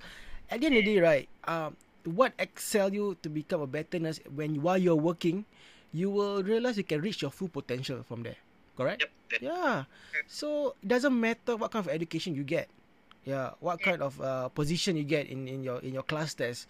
At 0.54 0.62
the 0.62 0.70
end 0.70 0.78
of 0.78 0.86
the 0.86 0.94
day, 0.94 1.00
right? 1.02 1.26
Um, 1.50 1.74
what 2.06 2.30
excel 2.38 2.94
you 2.94 3.18
to 3.22 3.28
become 3.28 3.58
a 3.60 3.66
better 3.66 3.98
nurse 3.98 4.22
when 4.30 4.62
while 4.62 4.78
you're 4.78 4.94
working, 4.94 5.42
you 5.90 6.14
will 6.14 6.46
realize 6.46 6.78
you 6.78 6.86
can 6.86 7.02
reach 7.02 7.18
your 7.18 7.34
full 7.34 7.50
potential 7.50 8.06
from 8.06 8.22
there. 8.22 8.38
Correct? 8.78 9.02
yep. 9.02 9.42
Yeah. 9.42 9.84
So 10.30 10.78
it 10.78 10.88
doesn't 10.88 11.10
matter 11.10 11.56
what 11.56 11.74
kind 11.74 11.84
of 11.84 11.90
education 11.90 12.38
you 12.38 12.44
get. 12.44 12.70
Yeah, 13.28 13.52
what 13.60 13.84
kind 13.84 14.00
of 14.00 14.16
uh, 14.24 14.48
position 14.48 14.96
you 14.96 15.04
get 15.04 15.28
in, 15.28 15.44
in 15.44 15.60
your 15.60 15.84
in 15.84 15.92
your 15.92 16.02
class 16.02 16.32
test. 16.32 16.64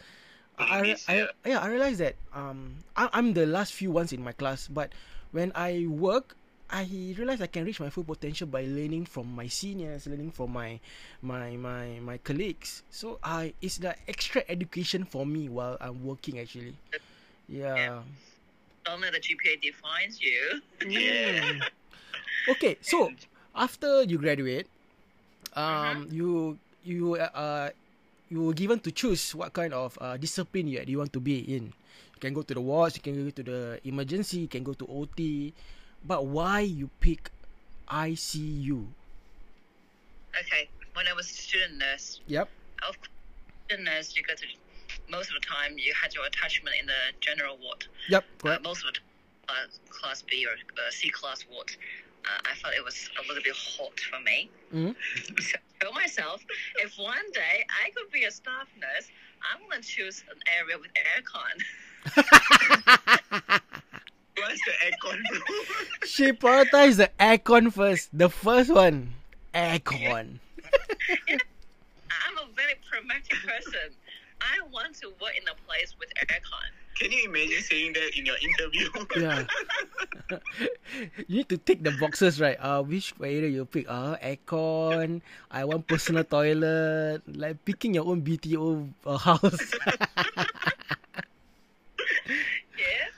I, 0.58 0.98
I, 1.06 1.14
I 1.14 1.28
yeah 1.46 1.62
I 1.62 1.70
realized 1.70 2.02
that 2.02 2.18
um 2.34 2.82
I, 2.98 3.06
I'm 3.14 3.30
the 3.30 3.46
last 3.46 3.70
few 3.78 3.94
ones 3.94 4.10
in 4.10 4.18
my 4.18 4.34
class, 4.34 4.66
but 4.66 4.90
when 5.30 5.54
I 5.54 5.86
work, 5.86 6.34
I 6.66 6.82
realize 7.14 7.38
I 7.38 7.46
can 7.46 7.62
reach 7.62 7.78
my 7.78 7.94
full 7.94 8.02
potential 8.02 8.50
by 8.50 8.66
learning 8.66 9.06
from 9.06 9.30
my 9.38 9.46
seniors, 9.46 10.10
learning 10.10 10.34
from 10.34 10.50
my 10.50 10.82
my 11.22 11.54
my 11.54 12.02
my 12.02 12.18
colleagues. 12.26 12.82
So 12.90 13.22
I 13.22 13.54
it's 13.62 13.78
the 13.78 13.94
extra 14.10 14.42
education 14.50 15.06
for 15.06 15.22
me 15.22 15.46
while 15.46 15.78
I'm 15.78 16.02
working 16.02 16.42
actually. 16.42 16.74
Yeah. 17.46 18.02
Only 18.82 19.14
the 19.14 19.22
GPA 19.22 19.62
defines 19.62 20.18
you. 20.18 20.58
Mm. 20.82 21.62
Okay, 22.48 22.78
so 22.80 23.12
after 23.54 24.02
you 24.08 24.16
graduate, 24.16 24.68
um, 25.54 26.08
you 26.10 26.58
you 26.84 27.14
uh 27.16 27.70
you 28.30 28.42
were 28.44 28.52
given 28.52 28.78
to 28.80 28.90
choose 28.92 29.34
what 29.34 29.52
kind 29.52 29.72
of 29.72 29.96
uh, 30.00 30.16
discipline 30.16 30.68
you, 30.68 30.82
you 30.86 30.98
want 30.98 31.12
to 31.12 31.20
be 31.20 31.38
in. 31.56 31.72
You 32.14 32.20
can 32.20 32.34
go 32.34 32.42
to 32.42 32.54
the 32.54 32.60
wards, 32.60 32.96
you 32.96 33.02
can 33.02 33.24
go 33.24 33.30
to 33.30 33.42
the 33.42 33.80
emergency, 33.84 34.38
you 34.38 34.48
can 34.48 34.62
go 34.64 34.74
to 34.74 34.86
OT, 34.86 35.54
but 36.04 36.26
why 36.26 36.60
you 36.60 36.90
pick 37.00 37.30
ICU? 37.88 38.84
Okay, 40.38 40.68
when 40.94 41.08
I 41.08 41.12
was 41.14 41.26
a 41.30 41.34
student 41.34 41.78
nurse, 41.78 42.20
Yep. 42.26 42.48
of 42.86 42.96
student 43.66 43.86
nurse, 43.88 44.14
you 44.16 44.22
go 44.22 44.34
to 44.34 44.44
most 45.08 45.30
of 45.30 45.40
the 45.40 45.46
time 45.46 45.78
you 45.78 45.94
had 45.94 46.14
your 46.14 46.26
attachment 46.26 46.76
in 46.80 46.86
the 46.86 47.16
general 47.20 47.56
ward. 47.62 47.86
Yep. 48.08 48.24
Uh, 48.44 48.58
most 48.62 48.84
of 48.84 48.92
the 48.94 49.00
uh, 49.48 49.52
class 49.88 50.22
B 50.22 50.44
or 50.46 50.52
uh, 50.52 50.90
C 50.90 51.08
class 51.08 51.44
ward. 51.50 51.72
I 52.44 52.54
felt 52.54 52.74
it 52.74 52.84
was 52.84 53.08
a 53.18 53.22
little 53.28 53.42
bit 53.42 53.54
hot 53.56 53.98
for 54.00 54.20
me. 54.20 54.50
Mhm. 54.72 54.94
So 55.40 55.56
I 55.80 55.84
told 55.84 55.94
myself, 55.94 56.44
if 56.76 56.98
one 56.98 57.30
day 57.32 57.64
I 57.84 57.90
could 57.90 58.10
be 58.10 58.24
a 58.24 58.30
staff 58.30 58.66
nurse, 58.78 59.08
I'm 59.46 59.60
gonna 59.68 59.82
choose 59.82 60.24
an 60.30 60.38
area 60.58 60.76
with 60.78 60.90
aircon. 60.98 61.56
What's 64.36 64.60
the 64.66 64.72
aircon? 64.86 65.18
she 66.06 66.32
prioritized 66.32 66.96
the 66.96 67.10
aircon 67.20 67.72
first. 67.72 68.10
The 68.12 68.28
first 68.28 68.70
one, 68.70 69.14
aircon. 69.54 70.38
I'm 72.10 72.38
a 72.38 72.46
very 72.54 72.74
pragmatic 72.90 73.36
person. 73.46 73.94
I 74.40 74.60
want 74.70 74.94
to 75.02 75.08
work 75.20 75.34
in 75.36 75.44
a 75.48 75.56
place 75.66 75.94
with 75.98 76.08
aircon. 76.22 76.70
Can 76.98 77.10
you 77.12 77.26
imagine 77.30 77.62
saying 77.62 77.92
that 77.94 78.10
in 78.18 78.26
your 78.26 78.38
interview? 78.42 78.88
Yeah. 79.18 79.46
you 81.28 81.42
need 81.42 81.48
to 81.48 81.58
tick 81.58 81.82
the 81.82 81.92
boxes, 81.98 82.40
right? 82.40 82.56
Uh, 82.60 82.82
which 82.82 83.14
area 83.22 83.48
you 83.48 83.64
pick? 83.64 83.86
Uh, 83.88 84.16
aircon. 84.18 85.22
I 85.50 85.64
want 85.64 85.86
personal 85.86 86.24
toilet. 86.24 87.22
Like 87.26 87.64
picking 87.64 87.94
your 87.94 88.06
own 88.06 88.22
BTO 88.22 88.88
uh, 89.06 89.16
house. 89.18 89.74
Yeah. 92.78 93.08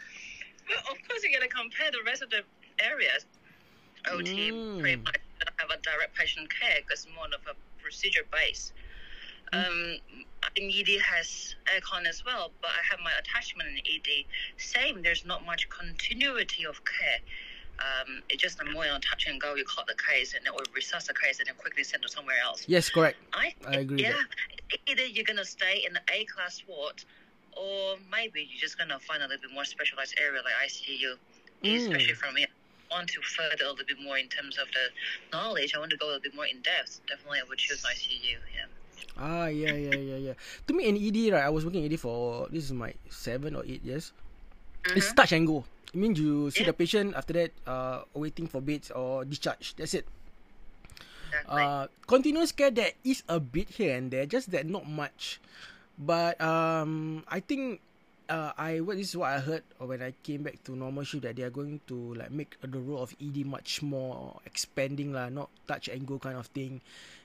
But 0.68 0.78
of 0.90 0.96
course, 1.08 1.22
you 1.22 1.30
gotta 1.32 1.48
compare 1.50 1.90
the 1.90 2.02
rest 2.06 2.22
of 2.22 2.30
the 2.30 2.42
areas. 2.82 3.26
OT 4.08 4.50
Mm. 4.50 4.80
pretty 4.80 4.96
much 5.02 5.16
have 5.58 5.70
a 5.70 5.76
direct 5.82 6.14
patient 6.16 6.48
care 6.48 6.80
because 6.80 7.06
more 7.14 7.26
of 7.26 7.44
a 7.46 7.54
procedure 7.82 8.24
base. 8.32 8.72
Um, 9.52 9.96
I 10.42 10.48
think 10.54 10.74
ED 10.74 11.00
has 11.00 11.54
aircon 11.66 12.06
as 12.06 12.24
well, 12.24 12.52
but 12.62 12.70
I 12.70 12.82
have 12.90 13.00
my 13.02 13.12
attachment 13.18 13.68
in 13.68 13.78
ED. 13.78 14.24
Same, 14.56 15.02
there's 15.02 15.24
not 15.24 15.44
much 15.44 15.68
continuity 15.68 16.64
of 16.66 16.80
care. 16.84 17.18
Um, 17.80 18.22
it's 18.28 18.42
just 18.42 18.60
a 18.60 18.64
more 18.64 18.84
on 18.88 19.00
touch 19.00 19.26
and 19.26 19.40
go. 19.40 19.54
You 19.54 19.64
caught 19.64 19.86
the 19.86 19.94
case 19.94 20.34
and 20.34 20.44
then 20.44 20.52
or 20.52 20.60
resuscitate 20.74 21.16
the 21.16 21.26
case 21.26 21.38
and 21.38 21.48
then 21.48 21.54
quickly 21.56 21.82
send 21.82 22.04
it 22.04 22.10
somewhere 22.10 22.36
else. 22.42 22.64
yes, 22.68 22.90
correct. 22.90 23.18
I, 23.32 23.54
I 23.66 23.76
agree 23.76 24.02
Yeah, 24.02 24.20
either 24.86 25.06
you're 25.06 25.24
gonna 25.24 25.44
stay 25.44 25.84
in 25.86 25.94
the 25.94 26.00
A 26.12 26.24
class 26.26 26.62
ward, 26.68 27.02
or 27.56 27.96
maybe 28.10 28.46
you're 28.50 28.60
just 28.60 28.78
gonna 28.78 28.98
find 28.98 29.22
a 29.22 29.26
little 29.26 29.40
bit 29.40 29.52
more 29.52 29.64
specialized 29.64 30.14
area 30.20 30.42
like 30.44 30.54
ICU. 30.68 31.16
Mm. 31.64 31.76
Especially 31.76 32.14
from 32.14 32.34
me, 32.34 32.44
I 32.44 32.94
want 32.94 33.08
to 33.08 33.20
further 33.22 33.64
a 33.64 33.70
little 33.70 33.86
bit 33.86 34.00
more 34.02 34.18
in 34.18 34.28
terms 34.28 34.58
of 34.58 34.68
the 34.72 35.36
knowledge. 35.36 35.74
I 35.74 35.78
want 35.78 35.90
to 35.90 35.96
go 35.96 36.06
a 36.06 36.08
little 36.08 36.22
bit 36.22 36.34
more 36.34 36.46
in 36.46 36.60
depth. 36.60 37.00
Definitely, 37.08 37.40
I 37.40 37.48
would 37.48 37.58
choose 37.58 37.82
ICU. 37.82 38.36
Yeah. 38.54 38.66
Ah, 39.18 39.46
yeah, 39.52 39.74
yeah, 39.74 39.96
yeah, 39.96 40.18
yeah. 40.32 40.36
To 40.66 40.72
me, 40.72 40.86
in 40.88 40.96
ED, 40.96 41.32
right, 41.32 41.44
I 41.44 41.50
was 41.52 41.64
working 41.64 41.84
in 41.84 41.92
ED 41.92 42.00
for 42.00 42.48
this 42.50 42.64
is 42.64 42.72
my 42.72 42.94
seven 43.08 43.54
or 43.56 43.64
eight 43.66 43.84
years. 43.84 44.12
It's 44.96 45.12
touch 45.12 45.32
and 45.32 45.46
go. 45.46 45.64
It 45.92 45.98
means 45.98 46.18
you 46.18 46.50
see 46.50 46.62
Yeah. 46.64 46.72
the 46.72 46.76
patient 46.76 47.14
after 47.16 47.34
that, 47.34 47.50
uh, 47.66 48.04
waiting 48.14 48.46
for 48.46 48.60
beds 48.62 48.90
or 48.90 49.24
discharge. 49.24 49.74
That's 49.76 49.92
it. 49.94 50.06
Uh, 51.46 51.86
continuous 52.06 52.50
care 52.50 52.70
there 52.70 52.90
is 53.04 53.22
a 53.28 53.38
bit 53.38 53.70
here 53.70 53.94
and 53.94 54.10
there, 54.10 54.26
just 54.26 54.50
that 54.50 54.66
not 54.66 54.86
much. 54.88 55.40
But 55.98 56.40
um, 56.40 57.22
I 57.28 57.38
think 57.40 57.80
uh, 58.30 58.52
I 58.56 58.78
what 58.80 58.96
this 58.96 59.10
is 59.10 59.16
what 59.18 59.34
I 59.34 59.40
heard 59.42 59.66
when 59.82 60.00
I 60.00 60.14
came 60.22 60.46
back 60.46 60.62
to 60.64 60.72
normal 60.78 61.02
shift 61.02 61.26
that 61.26 61.34
they 61.36 61.42
are 61.42 61.50
going 61.50 61.80
to 61.90 62.14
like 62.14 62.30
make 62.30 62.54
the 62.62 62.78
role 62.78 63.02
of 63.02 63.12
ED 63.20 63.44
much 63.44 63.82
more 63.82 64.38
expanding 64.46 65.12
lah, 65.12 65.28
not 65.28 65.50
touch 65.66 65.90
and 65.90 66.06
go 66.06 66.18
kind 66.18 66.38
of 66.38 66.46
thing. 66.54 66.80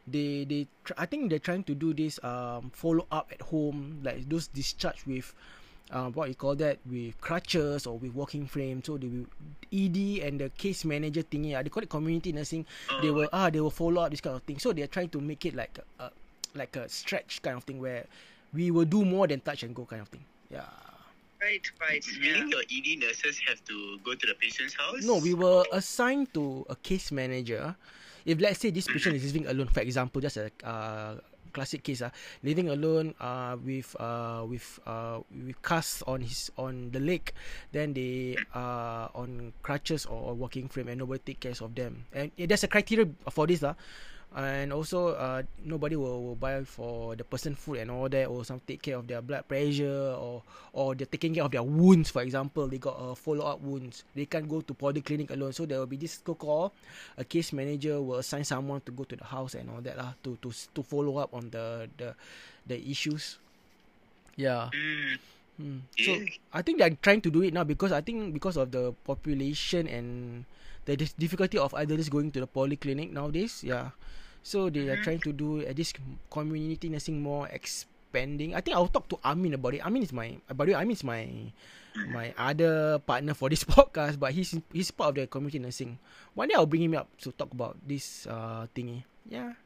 They 0.10 0.44
they 0.50 0.68
tr- 0.84 0.98
I 0.98 1.06
think 1.06 1.30
they're 1.30 1.40
trying 1.40 1.64
to 1.70 1.76
do 1.78 1.94
this 1.94 2.18
um 2.26 2.74
follow 2.74 3.06
up 3.14 3.30
at 3.32 3.42
home 3.54 4.02
like 4.02 4.28
those 4.28 4.50
discharge 4.50 5.06
with 5.06 5.30
uh, 5.94 6.10
what 6.10 6.30
you 6.30 6.36
call 6.36 6.58
that 6.58 6.82
with 6.90 7.14
crutches 7.22 7.86
or 7.86 8.02
with 8.02 8.14
walking 8.18 8.50
frame. 8.50 8.82
So 8.84 8.98
they 8.98 9.08
will 9.08 9.30
ED 9.70 10.26
and 10.26 10.42
the 10.42 10.50
case 10.58 10.84
manager 10.84 11.22
thingy. 11.22 11.54
Uh, 11.54 11.62
they 11.62 11.70
call 11.70 11.86
it 11.86 11.90
community 11.90 12.34
nursing. 12.34 12.66
They 13.06 13.14
will 13.14 13.30
ah 13.32 13.54
they 13.54 13.62
will 13.62 13.74
follow 13.74 14.02
up 14.02 14.10
this 14.10 14.22
kind 14.22 14.36
of 14.36 14.44
thing. 14.44 14.58
So 14.58 14.74
they're 14.74 14.90
trying 14.90 15.10
to 15.14 15.22
make 15.22 15.46
it 15.46 15.54
like 15.54 15.78
a, 15.78 16.10
a 16.10 16.12
like 16.58 16.76
a 16.76 16.90
stretch 16.90 17.46
kind 17.46 17.58
of 17.58 17.64
thing 17.64 17.78
where 17.78 18.10
we 18.54 18.72
will 18.72 18.86
do 18.90 19.06
more 19.06 19.28
than 19.28 19.42
touch 19.42 19.62
and 19.62 19.76
go 19.76 19.86
kind 19.86 20.02
of 20.02 20.10
thing. 20.10 20.26
Yeah. 20.50 20.66
Right, 21.42 21.66
right. 21.82 22.04
Yeah. 22.20 22.34
Meaning 22.34 22.50
your 22.52 22.64
ED 22.66 23.00
nurses 23.00 23.40
have 23.48 23.64
to 23.66 23.98
go 24.04 24.16
to 24.16 24.26
the 24.28 24.36
patient's 24.36 24.74
house? 24.74 25.04
No, 25.04 25.18
we 25.18 25.34
were 25.34 25.64
assigned 25.72 26.34
to 26.34 26.66
a 26.70 26.76
case 26.76 27.12
manager. 27.12 27.76
If 28.26 28.42
let's 28.42 28.60
say 28.60 28.72
this 28.72 28.88
patient 28.88 29.16
is 29.16 29.26
living 29.34 29.48
alone, 29.48 29.68
for 29.68 29.82
example, 29.82 30.20
just 30.22 30.38
a 30.38 30.50
uh, 30.66 31.22
classic 31.56 31.88
case, 31.88 32.04
uh, 32.04 32.12
living 32.44 32.68
alone 32.68 33.16
uh, 33.24 33.56
with 33.56 33.96
uh, 33.96 34.44
with 34.44 34.66
uh, 34.84 35.24
with 35.32 35.56
casts 35.64 36.04
on 36.04 36.20
his 36.20 36.52
on 36.60 36.92
the 36.92 37.00
leg, 37.00 37.32
then 37.72 37.96
they 37.96 38.36
uh, 38.52 39.08
on 39.16 39.56
crutches 39.64 40.04
or 40.04 40.36
walking 40.36 40.68
frame, 40.68 40.92
and 40.92 41.00
nobody 41.00 41.24
take 41.24 41.40
care 41.40 41.56
of 41.56 41.72
them. 41.72 42.04
And 42.12 42.36
yeah, 42.36 42.52
there's 42.52 42.68
a 42.68 42.68
criteria 42.68 43.08
for 43.32 43.48
this, 43.48 43.64
uh, 43.64 43.80
and 44.36 44.74
also 44.74 45.16
uh, 45.16 45.42
nobody 45.64 45.96
will, 45.96 46.22
will 46.24 46.36
buy 46.36 46.64
for 46.64 47.16
the 47.16 47.24
person 47.24 47.56
food 47.56 47.80
and 47.80 47.90
all 47.92 48.10
that, 48.10 48.28
or 48.28 48.44
some 48.44 48.60
take 48.68 48.82
care 48.82 48.98
of 48.98 49.08
their 49.08 49.22
blood 49.22 49.48
pressure, 49.48 50.14
or 50.20 50.44
or 50.74 50.94
they're 50.96 51.08
taking 51.10 51.34
care 51.34 51.44
of 51.44 51.52
their 51.52 51.64
wounds. 51.64 52.12
For 52.12 52.22
example, 52.22 52.68
they 52.68 52.78
got 52.78 53.00
a 53.00 53.16
follow 53.16 53.46
up 53.46 53.62
wounds. 53.62 54.04
They 54.14 54.26
can't 54.26 54.48
go 54.48 54.62
to 54.62 54.74
polyclinic 54.74 55.32
alone, 55.32 55.54
so 55.54 55.66
there 55.66 55.80
will 55.80 55.88
be 55.90 55.98
this 55.98 56.20
call 56.20 56.74
a 57.18 57.24
case 57.24 57.54
manager 57.54 58.02
will 58.02 58.20
assign 58.20 58.44
someone 58.44 58.82
to 58.82 58.92
go 58.92 59.04
to 59.04 59.16
the 59.16 59.24
house 59.26 59.56
and 59.56 59.70
all 59.70 59.82
that 59.82 59.98
lah 59.98 60.14
to 60.24 60.38
to 60.44 60.52
to 60.52 60.82
follow 60.84 61.18
up 61.18 61.34
on 61.34 61.50
the 61.50 61.88
the 61.98 62.14
the 62.68 62.78
issues. 62.90 63.38
Yeah. 64.36 64.70
Mm, 64.74 65.18
Hmm. 65.56 65.80
So. 65.96 66.20
I 66.52 66.60
think 66.62 66.84
they're 66.84 67.00
trying 67.00 67.24
to 67.24 67.32
do 67.32 67.40
it 67.40 67.56
now 67.56 67.64
because 67.64 67.96
I 67.96 68.04
think 68.04 68.36
because 68.36 68.60
of 68.60 68.76
the 68.76 68.92
population 69.08 69.88
and 69.88 70.44
the 70.84 71.00
difficulty 71.16 71.56
of 71.58 71.72
others 71.72 72.12
going 72.12 72.28
to 72.36 72.44
the 72.44 72.48
polyclinic 72.52 73.16
nowadays. 73.16 73.64
Yeah. 73.64 73.96
So 74.46 74.70
they 74.70 74.86
are 74.94 75.02
trying 75.02 75.26
to 75.26 75.34
do 75.34 75.66
uh, 75.66 75.74
this 75.74 75.90
community 76.30 76.86
nursing 76.94 77.18
more 77.18 77.50
expanding. 77.50 78.54
I 78.54 78.62
think 78.62 78.78
I'll 78.78 78.94
talk 78.94 79.10
to 79.10 79.18
Amin 79.26 79.58
about 79.58 79.74
it. 79.74 79.82
Amin 79.82 80.06
is 80.06 80.14
my 80.14 80.38
by 80.54 80.70
the 80.70 80.78
way, 80.78 80.78
Amin 80.78 80.94
is 80.94 81.02
my 81.02 81.26
my 82.14 82.30
other 82.38 83.02
partner 83.02 83.34
for 83.34 83.50
this 83.50 83.66
podcast, 83.74 84.22
but 84.22 84.38
he's 84.38 84.54
he's 84.70 84.94
part 84.94 85.10
of 85.10 85.16
the 85.18 85.26
community 85.26 85.58
nursing. 85.58 85.98
One 86.38 86.46
day 86.46 86.54
I'll 86.54 86.70
bring 86.70 86.86
him 86.86 86.94
up 86.94 87.10
to 87.26 87.34
talk 87.34 87.58
about 87.58 87.74
this 87.90 88.30
uh 88.30 88.70
thingy. 88.78 89.02
Yeah. 89.26 89.58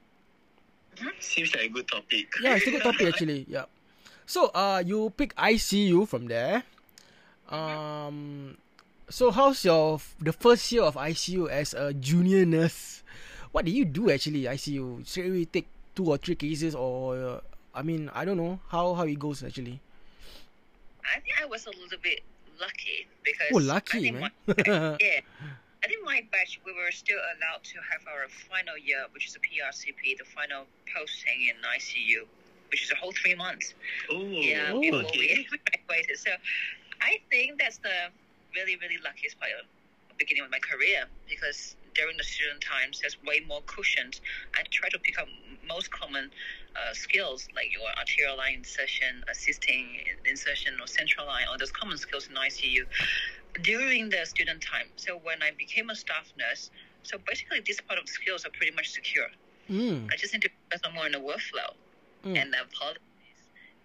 Seems 1.20 1.52
like 1.52 1.68
a 1.68 1.72
good 1.76 1.88
topic. 1.92 2.32
Yeah, 2.40 2.56
it's 2.56 2.68
a 2.68 2.72
good 2.72 2.84
topic 2.88 3.04
actually. 3.12 3.44
Yeah. 3.52 3.68
So 4.24 4.48
uh 4.56 4.80
you 4.80 5.12
pick 5.12 5.36
ICU 5.36 6.08
from 6.08 6.32
there. 6.32 6.64
Um 7.52 8.56
so 9.12 9.28
how's 9.28 9.60
your 9.68 10.00
the 10.24 10.32
first 10.32 10.72
year 10.72 10.88
of 10.88 10.96
ICU 10.96 11.52
as 11.52 11.76
a 11.76 11.92
junior 11.92 12.48
nurse? 12.48 13.04
What 13.52 13.66
do 13.66 13.72
you 13.72 13.86
do 13.86 14.10
actually 14.12 14.44
ICU? 14.44 15.06
Straight 15.08 15.30
away 15.30 15.46
take 15.46 15.68
two 15.96 16.06
or 16.06 16.18
three 16.18 16.36
cases 16.36 16.76
or 16.76 17.18
uh, 17.18 17.40
I 17.74 17.82
mean 17.82 18.10
I 18.14 18.26
don't 18.26 18.38
know 18.38 18.60
how 18.70 18.94
how 18.94 19.04
it 19.04 19.18
goes 19.20 19.44
actually. 19.44 19.80
I 21.04 21.20
think 21.20 21.42
I 21.42 21.46
was 21.46 21.66
a 21.66 21.72
little 21.72 21.98
bit 22.02 22.22
lucky 22.62 23.08
because 23.24 23.50
Oh 23.54 23.60
I 23.60 23.74
lucky 23.74 24.00
think 24.02 24.20
man. 24.20 24.32
my- 24.48 24.98
yeah. 25.02 25.22
I 25.82 25.88
think 25.88 26.04
my 26.06 26.22
batch 26.32 26.60
we 26.66 26.74
were 26.74 26.92
still 26.92 27.18
allowed 27.18 27.64
to 27.64 27.78
have 27.90 28.02
our 28.06 28.28
final 28.52 28.78
year, 28.78 29.06
which 29.14 29.28
is 29.28 29.36
a 29.36 29.40
PRCP, 29.40 30.18
the 30.20 30.26
final 30.26 30.66
posting 30.94 31.48
in 31.50 31.56
ICU, 31.64 32.28
which 32.70 32.84
is 32.84 32.92
a 32.92 32.96
whole 32.96 33.14
three 33.14 33.34
months. 33.34 33.74
Oh, 34.12 34.22
yeah, 34.28 34.72
Oh. 34.74 34.82
before 34.82 35.00
okay. 35.08 35.48
we 35.50 35.58
graduated. 35.88 36.20
So 36.20 36.32
I 37.02 37.18
think 37.32 37.60
that's 37.60 37.78
the 37.78 38.12
really, 38.54 38.76
really 38.76 38.98
luckiest 39.04 39.40
part 39.40 39.52
of 39.58 39.66
the 40.10 40.16
beginning 40.20 40.44
of 40.44 40.52
my 40.52 40.60
career 40.60 41.06
because 41.30 41.78
during 42.00 42.18
the 42.18 42.24
student 42.24 42.62
times, 42.62 43.02
there's 43.02 43.18
way 43.28 43.42
more 43.48 43.62
cushions. 43.66 44.22
I 44.56 44.62
try 44.72 44.90
to 44.90 45.00
pick 45.00 45.20
up 45.20 45.28
most 45.68 45.92
common 45.92 46.32
uh, 46.76 46.94
skills 46.94 47.48
like 47.56 47.74
your 47.74 47.88
arterial 47.98 48.38
line 48.38 48.56
insertion, 48.64 49.24
assisting 49.30 49.86
insertion, 50.26 50.74
or 50.82 50.88
central 50.88 51.26
line, 51.28 51.46
all 51.50 51.58
those 51.58 51.72
common 51.72 51.98
skills 51.98 52.28
in 52.30 52.36
ICU 52.36 52.84
during 53.64 54.10
the 54.10 54.26
student 54.26 54.62
time. 54.62 54.88
So 54.96 55.18
when 55.24 55.44
I 55.44 55.52
became 55.58 55.90
a 55.90 55.96
staff 55.96 56.32
nurse, 56.38 56.72
so 57.04 57.18
basically 57.28 57.62
this 57.66 57.80
part 57.82 58.00
of 58.00 58.06
the 58.06 58.12
skills 58.12 58.46
are 58.46 58.52
pretty 58.52 58.74
much 58.76 58.90
secure. 58.92 59.28
Mm. 59.70 60.12
I 60.12 60.16
just 60.16 60.34
need 60.34 60.42
to 60.44 60.50
focus 60.70 60.82
on 60.88 60.94
more 60.96 61.06
on 61.06 61.12
the 61.12 61.20
workflow 61.20 61.72
Mm. 62.26 62.36
and 62.36 62.52
the 62.52 62.58
policies 62.78 63.40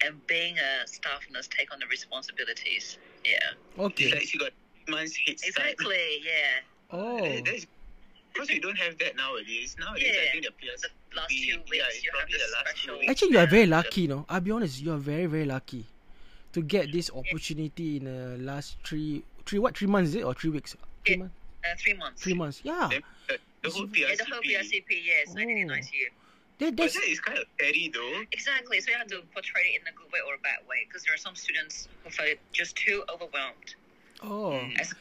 and 0.05 0.27
being 0.27 0.57
a 0.59 0.89
staff 0.89 1.21
nurse 1.31 1.47
take 1.57 1.73
on 1.73 1.79
the 1.79 1.87
responsibilities. 1.87 2.99
Yeah. 3.25 3.39
Okay. 3.79 4.07
It's 4.07 4.15
like 4.15 4.25
she 4.25 4.39
got 4.39 4.51
months 4.89 5.15
head 5.17 5.39
start. 5.39 5.69
Exactly, 5.71 6.21
yeah. 6.25 6.61
Oh. 6.91 7.21
That- 7.21 7.45
That's 7.45 7.67
because 8.35 8.49
we 8.51 8.59
don't 8.61 8.77
have 8.79 8.99
that 8.99 9.17
nowadays. 9.17 9.77
Nowadays, 9.79 10.17
I 10.29 10.33
think 10.33 10.45
the 10.45 10.51
PS 10.53 10.83
The 10.83 11.17
last 11.17 11.31
we- 11.31 11.47
two 11.53 11.59
weeks 11.59 11.77
yeah, 11.77 11.83
it's 11.89 12.05
you 12.05 12.11
probably 12.11 12.33
the 12.35 12.39
the 12.39 12.53
last 12.53 12.67
two 12.67 12.79
special 12.81 12.99
weeks. 12.99 13.11
Actually, 13.11 13.31
you 13.33 13.39
are 13.39 13.47
very 13.47 13.65
Yeah. 13.65 13.77
lucky, 13.77 14.07
no. 14.07 14.27
I'll 14.29 14.41
be 14.41 14.51
honest, 14.51 14.83
you 14.83 14.93
are 14.93 14.99
very 14.99 15.27
very 15.27 15.45
lucky 15.45 15.87
to 16.53 16.63
get 16.63 16.93
this 16.93 17.11
opportunity 17.11 17.97
in 17.99 18.05
the 18.05 18.37
last 18.43 18.77
three 18.85 19.23
three 19.47 19.59
what 19.59 19.77
three 19.77 19.89
months 19.89 20.11
is 20.11 20.17
it 20.17 20.25
or 20.25 20.35
three 20.35 20.51
weeks? 20.51 20.77
Three 21.05 21.15
Yeah. 21.15 21.19
months. 21.23 21.35
Uh, 21.65 21.75
three 21.79 21.95
months. 21.95 22.23
Three 22.23 22.35
months. 22.35 22.61
Yeah. 22.65 22.89
The, 22.91 23.03
the, 23.29 23.39
the 23.63 23.71
whole 23.71 23.87
Yeah, 23.89 24.09
PRCP. 24.09 24.19
the 24.19 24.25
whole 24.35 24.43
PRCP, 24.43 24.91
yes. 25.05 25.35
I 25.37 25.45
did 25.45 25.49
in 25.57 25.71
Oh. 25.71 25.75
ICU. 25.75 26.09
That, 26.59 26.77
But 26.77 26.83
that's 26.85 26.95
that 26.95 27.05
is 27.09 27.21
kind 27.21 27.39
of 27.39 27.47
scary 27.59 27.91
though. 27.93 28.23
Exactly. 28.33 28.81
So 28.81 28.91
you 28.93 28.97
have 28.99 29.09
to 29.09 29.23
portray 29.33 29.75
it 29.75 29.81
in 29.83 29.87
a 29.89 29.93
good 29.97 30.11
way 30.13 30.21
or 30.27 30.35
a 30.35 30.39
bad 30.39 30.59
way 30.69 30.85
because 30.87 31.03
there 31.05 31.13
are 31.15 31.19
some 31.19 31.35
students 31.35 31.89
who 32.05 32.11
feel 32.11 32.35
just 32.53 32.77
too 32.77 33.03
overwhelmed. 33.13 33.75
oh. 34.23 34.61
As 34.79 34.95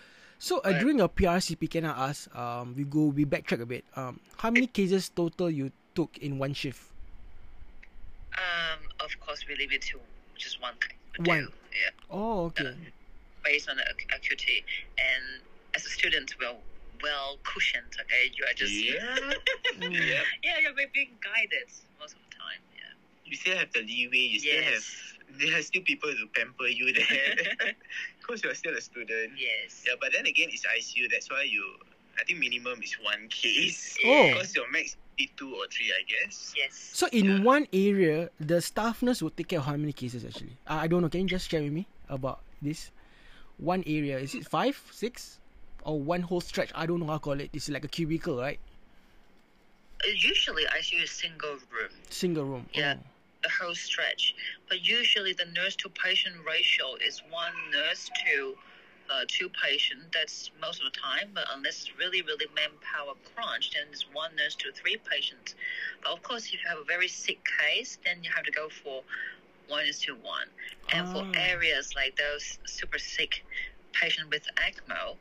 So 0.44 0.58
uh, 0.60 0.74
But- 0.76 0.80
during 0.82 0.98
your 1.00 1.08
PRCP, 1.08 1.72
can 1.72 1.86
I 1.86 2.10
ask? 2.10 2.28
Um, 2.36 2.76
we 2.76 2.84
go 2.84 3.06
we 3.16 3.24
backtrack 3.24 3.62
a 3.62 3.66
bit. 3.66 3.86
Um, 3.96 4.20
how 4.36 4.52
many 4.52 4.68
cases 4.68 5.08
total 5.08 5.50
you 5.50 5.72
took 5.96 6.18
in 6.18 6.38
one 6.38 6.54
shift? 6.54 6.84
um, 8.36 8.80
of 9.00 9.12
course, 9.22 9.46
we 9.48 9.56
leave 9.56 9.72
it 9.72 9.84
to 9.84 10.00
just 10.38 10.60
one 10.62 10.74
case. 10.84 10.98
One. 11.24 11.48
two, 11.48 11.54
Yeah. 11.72 11.92
Oh, 12.12 12.46
okay. 12.52 12.76
based 13.44 13.70
on 13.70 13.78
the 13.78 13.84
ac- 13.88 14.08
acuity. 14.14 14.66
And 14.98 15.40
as 15.76 15.86
a 15.86 15.90
student, 15.90 16.36
well, 16.42 16.58
well 17.02 17.38
cushioned. 17.44 17.94
Okay, 18.02 18.32
you 18.36 18.44
are 18.44 18.54
just 18.54 18.74
Yeah. 18.74 19.00
Mm. 19.80 19.94
yeah. 19.96 20.24
yeah, 20.44 20.60
you're 20.60 20.74
being 20.94 21.16
guided 21.24 21.70
most 22.02 22.16
of 22.16 22.20
the 22.28 22.36
time. 22.36 22.60
Yeah. 22.76 22.92
You 23.24 23.36
still 23.38 23.56
have 23.56 23.72
the 23.72 23.82
leeway. 23.82 24.18
You 24.34 24.40
still 24.40 24.60
Yes. 24.60 24.74
have. 24.74 25.13
There 25.40 25.58
are 25.58 25.62
still 25.62 25.82
people 25.82 26.10
to 26.12 26.26
pamper 26.36 26.68
you 26.68 26.94
there. 26.94 27.74
Because 28.20 28.44
you're 28.44 28.56
still 28.56 28.76
a 28.78 28.82
student. 28.82 29.34
Yes. 29.38 29.84
Yeah, 29.86 29.94
but 30.00 30.12
then 30.14 30.26
again, 30.26 30.48
it's 30.52 30.64
ICU. 30.66 31.12
That's 31.12 31.30
why 31.30 31.44
you. 31.44 31.64
I 32.20 32.24
think 32.24 32.40
minimum 32.40 32.80
is 32.82 32.94
one 33.02 33.28
case. 33.30 33.98
Oh. 34.06 34.30
Because 34.30 34.56
your 34.56 34.70
max 34.72 34.96
is 35.18 35.28
two 35.36 35.54
or 35.56 35.66
three, 35.68 35.92
I 35.92 36.04
guess. 36.08 36.54
Yes. 36.56 36.72
So 36.94 37.08
in 37.12 37.26
Yeah. 37.26 37.42
one 37.42 37.68
area, 37.74 38.30
the 38.40 38.62
staff 38.62 39.02
nurse 39.02 39.22
will 39.22 39.32
take 39.32 39.50
care 39.50 39.60
of 39.60 39.66
how 39.66 39.76
many 39.76 39.92
cases 39.94 40.24
actually? 40.24 40.56
Uh, 40.68 40.80
I 40.84 40.88
don't 40.88 41.02
know. 41.02 41.10
Can 41.10 41.22
you 41.22 41.28
just 41.28 41.50
share 41.50 41.62
with 41.62 41.74
me 41.74 41.88
about 42.08 42.40
this? 42.62 42.92
One 43.58 43.84
area 43.86 44.20
is 44.20 44.36
it 44.36 44.48
five, 44.48 44.80
six, 44.92 45.40
or 45.84 46.00
one 46.00 46.22
whole 46.22 46.42
stretch? 46.42 46.72
I 46.76 46.86
don't 46.86 47.00
know 47.02 47.08
how 47.08 47.18
to 47.18 47.20
call 47.20 47.40
it. 47.42 47.50
It's 47.52 47.68
like 47.68 47.84
a 47.84 47.88
cubicle, 47.90 48.38
right? 48.38 48.60
Uh, 50.06 50.12
Usually, 50.16 50.64
ICU 50.66 51.04
is 51.04 51.10
a 51.10 51.14
single 51.14 51.58
room, 51.74 51.92
Single 52.10 52.46
room. 52.46 52.66
Yeah. 52.74 52.96
Oh. 53.00 53.04
The 53.44 53.50
whole 53.50 53.76
stretch. 53.76 54.36
But 54.70 54.86
usually, 54.86 55.34
the 55.34 55.46
nurse 55.46 55.76
to 55.78 55.90
patient 55.90 56.36
ratio 56.46 56.96
is 57.06 57.22
one 57.30 57.54
nurse 57.72 58.10
to 58.26 58.56
uh, 59.10 59.26
two 59.28 59.50
patient. 59.50 60.12
That's 60.14 60.52
most 60.62 60.82
of 60.82 60.92
the 60.92 60.98
time. 61.00 61.32
But 61.34 61.46
unless 61.54 61.82
it's 61.82 61.98
really, 61.98 62.22
really 62.22 62.48
manpower 62.56 63.14
crunched, 63.36 63.74
then 63.76 63.88
it's 63.92 64.06
one 64.14 64.36
nurse 64.36 64.56
to 64.56 64.72
three 64.72 64.98
patients. 64.98 65.56
But 66.04 66.14
of 66.14 66.24
course, 66.24 66.46
if 66.48 66.54
you 66.54 66.60
have 66.68 66.80
a 66.80 66.86
very 66.86 67.08
sick 67.08 67.40
case, 67.60 67.98
then 68.06 68.24
you 68.24 68.32
have 68.36 68.46
to 68.46 68.52
go 68.52 68.70
for 68.70 69.04
one 69.68 69.86
is 69.86 70.00
to 70.02 70.14
one. 70.16 70.50
And 70.94 71.08
for 71.08 71.24
Ah. 71.24 71.32
areas 71.52 71.96
like 71.96 72.16
those 72.18 72.60
super 72.66 73.00
sick 73.00 73.44
patient 73.94 74.30
with 74.30 74.48
ECMO, 74.58 75.18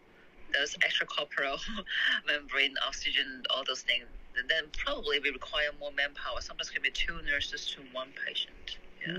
those 0.53 0.77
extracorporeal 0.77 1.59
membrane 2.27 2.75
oxygen, 2.87 3.43
all 3.51 3.65
those 3.67 3.83
things, 3.83 4.05
then 4.49 4.65
probably 4.85 5.19
we 5.21 5.31
require 5.31 5.69
more 5.81 5.91
manpower. 5.93 6.41
Sometimes 6.41 6.71
it 6.71 6.75
can 6.75 6.83
be 6.83 6.91
two 6.91 7.21
nurses 7.31 7.67
to 7.75 7.81
one 7.93 8.09
patient. 8.27 8.79
Yeah. 9.07 9.19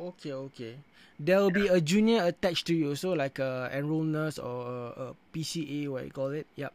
Oh, 0.00 0.08
okay, 0.08 0.32
okay. 0.32 0.74
There 1.20 1.38
will 1.40 1.50
be 1.50 1.66
a 1.66 1.80
junior 1.80 2.22
attached 2.24 2.66
to 2.68 2.74
you, 2.74 2.94
so 2.94 3.12
like 3.12 3.38
a 3.40 3.68
enroll 3.74 4.04
nurse 4.04 4.38
or 4.38 4.66
a, 4.96 5.02
a 5.10 5.14
PCA, 5.34 5.88
what 5.88 6.04
you 6.04 6.10
call 6.10 6.28
it. 6.28 6.46
Yep. 6.54 6.72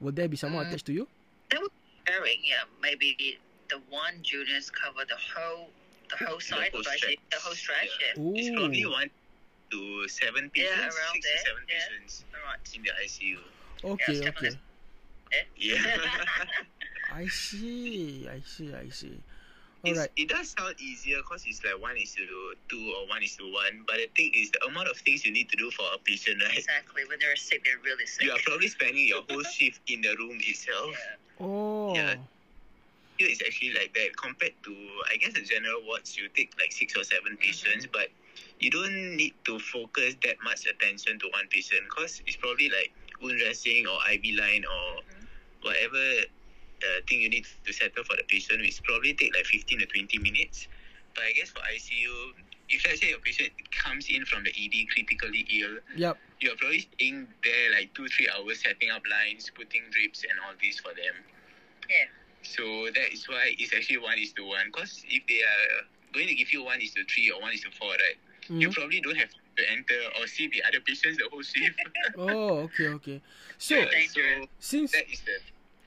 Will 0.00 0.12
there 0.12 0.28
be 0.28 0.36
someone 0.36 0.64
Mm. 0.64 0.68
attached 0.68 0.86
to 0.86 0.92
you? 0.92 1.08
That 1.50 1.60
would 1.60 1.72
be 1.72 2.12
varying, 2.12 2.40
yeah. 2.44 2.62
Maybe 2.80 3.38
the 3.70 3.80
one 3.90 4.14
juniors 4.22 4.70
cover 4.70 5.04
the 5.08 5.16
whole 5.18 5.70
the 6.10 6.24
whole 6.24 6.38
side 6.38 6.70
whole 6.70 6.80
of 6.80 6.86
ICU, 6.86 7.18
the 7.32 7.38
whole 7.40 7.54
stretch. 7.54 7.90
Yeah. 8.00 8.22
Yeah. 8.22 8.38
It's 8.38 8.48
Ooh. 8.48 8.54
probably 8.54 8.86
one 8.86 9.10
to 9.74 10.08
seven 10.08 10.50
Yeah, 10.54 10.64
patients, 10.64 10.96
around 10.96 11.14
six 11.14 11.26
there, 11.26 11.36
to 11.36 11.48
seven 11.50 11.62
yeah. 11.68 11.74
patients 11.74 12.24
All 12.34 12.40
right. 12.46 12.74
in 12.74 12.82
the 12.82 12.92
ICU. 13.02 13.38
Okay, 13.84 14.12
Yes, 14.12 14.28
okay. 14.28 14.58
Yeah. 15.56 15.74
Eh? 15.76 16.44
I 17.12 17.26
see, 17.26 18.28
I 18.30 18.40
see, 18.46 18.74
I 18.74 18.88
see. 18.88 19.18
It's, 19.84 19.98
Alright. 19.98 20.10
It 20.16 20.28
does 20.30 20.54
sound 20.56 20.76
easier 20.80 21.18
because 21.18 21.44
it's 21.46 21.62
like 21.62 21.80
one 21.80 21.96
is 21.98 22.14
to 22.14 22.54
two 22.70 22.94
or 22.96 23.06
one 23.06 23.22
is 23.22 23.36
to 23.36 23.44
one. 23.52 23.84
But 23.86 23.96
the 23.96 24.08
thing 24.16 24.30
is, 24.32 24.50
the 24.50 24.64
amount 24.64 24.88
of 24.88 24.96
things 24.96 25.26
you 25.26 25.32
need 25.32 25.50
to 25.50 25.56
do 25.56 25.70
for 25.70 25.84
a 25.94 25.98
patient, 25.98 26.40
right? 26.42 26.56
Exactly. 26.56 27.02
When 27.06 27.18
they're 27.20 27.36
sick, 27.36 27.64
they're 27.64 27.82
really 27.84 28.06
sick. 28.06 28.24
You 28.24 28.32
are 28.32 28.38
probably 28.46 28.68
spending 28.68 29.06
your 29.06 29.22
whole 29.28 29.42
shift 29.42 29.80
in 29.88 30.00
the 30.00 30.16
room 30.18 30.38
itself. 30.40 30.92
Yeah. 30.92 31.46
Oh. 31.46 31.94
Yeah. 31.94 32.14
Here 33.18 33.28
it's 33.28 33.42
actually 33.42 33.74
like 33.74 33.92
that 33.94 34.16
compared 34.16 34.54
to, 34.64 34.74
I 35.12 35.16
guess, 35.18 35.34
the 35.34 35.42
general 35.42 35.82
wards, 35.86 36.16
you 36.16 36.28
take 36.34 36.54
like 36.58 36.72
six 36.72 36.96
or 36.96 37.04
seven 37.04 37.32
mm-hmm. 37.32 37.42
patients, 37.42 37.86
but 37.92 38.08
you 38.60 38.70
don't 38.70 39.16
need 39.16 39.34
to 39.44 39.58
focus 39.58 40.14
that 40.22 40.36
much 40.44 40.66
attention 40.66 41.18
to 41.18 41.26
one 41.32 41.46
patient 41.50 41.82
because 41.88 42.22
it's 42.26 42.36
probably 42.36 42.68
like 42.70 42.92
wound 43.20 43.38
dressing 43.38 43.86
or 43.86 43.98
IV 44.12 44.38
line 44.38 44.64
or 44.64 45.02
whatever 45.62 45.98
uh, 45.98 47.00
thing 47.08 47.20
you 47.20 47.28
need 47.30 47.46
to 47.64 47.72
settle 47.72 48.04
for 48.04 48.16
the 48.16 48.24
patient, 48.28 48.60
which 48.60 48.82
probably 48.84 49.14
take 49.14 49.34
like 49.34 49.46
15 49.46 49.78
to 49.80 49.86
20 49.86 50.18
minutes. 50.18 50.68
But 51.14 51.24
I 51.24 51.32
guess 51.32 51.50
for 51.50 51.60
ICU, 51.60 52.32
if 52.68 52.84
let's 52.86 53.00
say 53.00 53.10
your 53.10 53.20
patient 53.20 53.50
comes 53.70 54.08
in 54.10 54.24
from 54.24 54.44
the 54.44 54.50
ED 54.50 54.86
critically 54.90 55.46
ill, 55.60 55.78
Yep. 55.96 56.18
you're 56.40 56.56
probably 56.56 56.80
staying 56.80 57.28
there 57.44 57.70
like 57.72 57.94
two, 57.94 58.08
three 58.08 58.28
hours 58.36 58.62
setting 58.62 58.90
up 58.90 59.02
lines, 59.10 59.50
putting 59.54 59.82
drips 59.90 60.24
and 60.24 60.32
all 60.44 60.54
this 60.62 60.80
for 60.80 60.90
them. 60.94 61.14
Yeah. 61.88 62.06
So 62.42 62.62
that 62.94 63.12
is 63.12 63.28
why 63.28 63.54
it's 63.58 63.72
actually 63.74 63.98
one 63.98 64.18
is 64.18 64.32
to 64.34 64.44
one. 64.44 64.66
Because 64.66 65.04
if 65.08 65.22
they 65.26 65.40
are 65.40 65.86
going 66.14 66.28
to 66.28 66.34
give 66.34 66.52
you 66.52 66.64
one 66.64 66.80
is 66.80 66.92
to 66.92 67.04
three 67.04 67.30
or 67.30 67.40
one 67.42 67.52
is 67.52 67.60
to 67.62 67.70
four, 67.72 67.90
right? 67.90 68.16
You 68.48 68.68
Mhm. 68.68 68.74
probably 68.74 69.00
don't 69.00 69.16
have 69.16 69.30
to 69.56 69.70
enter 69.70 69.98
or 70.20 70.26
see 70.26 70.46
the 70.48 70.62
other 70.64 70.80
patients 70.80 71.18
the 71.18 71.28
whole 71.30 71.42
shift. 71.42 71.76
Oh, 72.16 72.68
okay, 72.70 72.88
okay. 72.88 73.18
So 73.58 73.74
Yeah, 73.74 73.88
so 74.08 74.20
since 74.58 74.92
that 74.92 75.10
is 75.10 75.20
the 75.22 75.36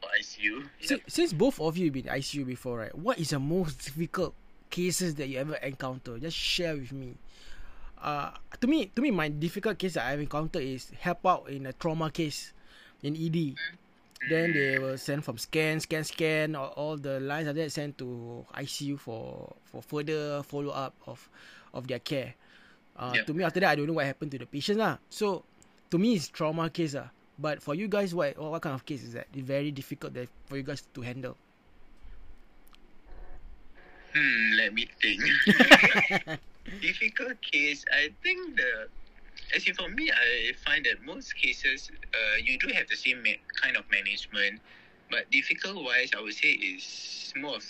for 0.02 0.10
ICU. 0.20 0.70
si- 0.82 1.04
since 1.08 1.34
both 1.34 1.60
of 1.60 1.78
you 1.78 1.86
have 1.86 1.94
been 1.94 2.10
ICU 2.10 2.46
before, 2.46 2.80
right? 2.80 2.96
What 2.96 3.18
is 3.20 3.30
the 3.32 3.40
most 3.40 3.86
difficult 3.86 4.34
cases 4.70 5.16
that 5.16 5.28
you 5.28 5.40
ever 5.40 5.56
encounter? 5.56 6.20
Just 6.20 6.36
share 6.38 6.76
with 6.76 6.92
me. 6.92 7.16
Uh, 7.98 8.32
to 8.62 8.68
me, 8.68 8.88
to 8.94 9.02
me, 9.02 9.10
my 9.12 9.28
difficult 9.30 9.78
case 9.80 9.94
that 9.96 10.06
I've 10.06 10.20
encountered 10.20 10.62
is 10.62 10.92
help 11.00 11.26
out 11.26 11.50
in 11.50 11.66
a 11.66 11.74
trauma 11.74 12.12
case 12.12 12.54
in 13.02 13.16
ED. 13.16 13.56
Then 14.30 14.54
they 14.54 14.80
will 14.80 14.98
send 14.98 15.24
from 15.24 15.38
scan, 15.38 15.80
scan, 15.80 16.04
scan. 16.04 16.56
All, 16.56 16.74
all 16.76 16.96
the 16.98 17.20
lines 17.20 17.48
are 17.48 17.54
then 17.54 17.70
sent 17.70 17.98
to 18.00 18.46
ICU 18.56 18.98
for 19.00 19.54
for 19.70 19.82
further 19.82 20.42
follow 20.44 20.72
up 20.74 20.96
of 21.06 21.22
of 21.74 21.88
their 21.88 22.00
care. 22.02 22.34
Uh, 22.98 23.14
Yeah. 23.14 23.24
To 23.30 23.34
me, 23.34 23.44
after 23.46 23.60
that, 23.62 23.70
I 23.72 23.76
don't 23.76 23.86
know 23.86 23.94
what 23.94 24.06
happened 24.10 24.32
to 24.34 24.40
the 24.42 24.50
patient 24.50 24.80
lah. 24.82 24.98
So, 25.10 25.46
to 25.94 25.98
me, 26.02 26.16
it's 26.18 26.28
trauma 26.34 26.70
case 26.74 26.96
lah. 26.98 27.14
But 27.38 27.62
for 27.62 27.78
you 27.78 27.86
guys, 27.88 28.16
what 28.18 28.34
what 28.42 28.62
kind 28.66 28.74
of 28.74 28.82
case 28.90 29.04
is 29.06 29.14
that? 29.14 29.30
It's 29.38 29.46
very 29.46 29.70
difficult 29.70 30.18
that 30.18 30.30
for 30.50 30.58
you 30.58 30.64
guys 30.66 30.82
to 30.82 31.02
handle. 31.06 31.38
Hmm, 34.16 34.52
let 34.58 34.74
me 34.74 34.88
think. 35.02 35.22
Difficult 36.82 37.40
case. 37.42 37.86
I 37.94 38.10
think 38.24 38.58
the, 38.58 38.90
as 39.56 39.68
in 39.68 39.74
for 39.74 39.90
me, 39.90 40.12
I 40.12 40.52
find 40.66 40.86
that 40.86 41.02
most 41.04 41.36
cases, 41.36 41.90
uh, 42.14 42.38
you 42.44 42.58
do 42.60 42.68
have 42.74 42.88
the 42.88 42.96
same 42.96 43.24
ma- 43.24 43.42
kind 43.62 43.78
of 43.78 43.86
management, 43.92 44.62
but 45.10 45.30
difficult 45.32 45.84
wise, 45.84 46.12
I 46.18 46.22
would 46.22 46.34
say 46.34 46.50
is 46.50 47.34
more 47.38 47.56
of, 47.56 47.66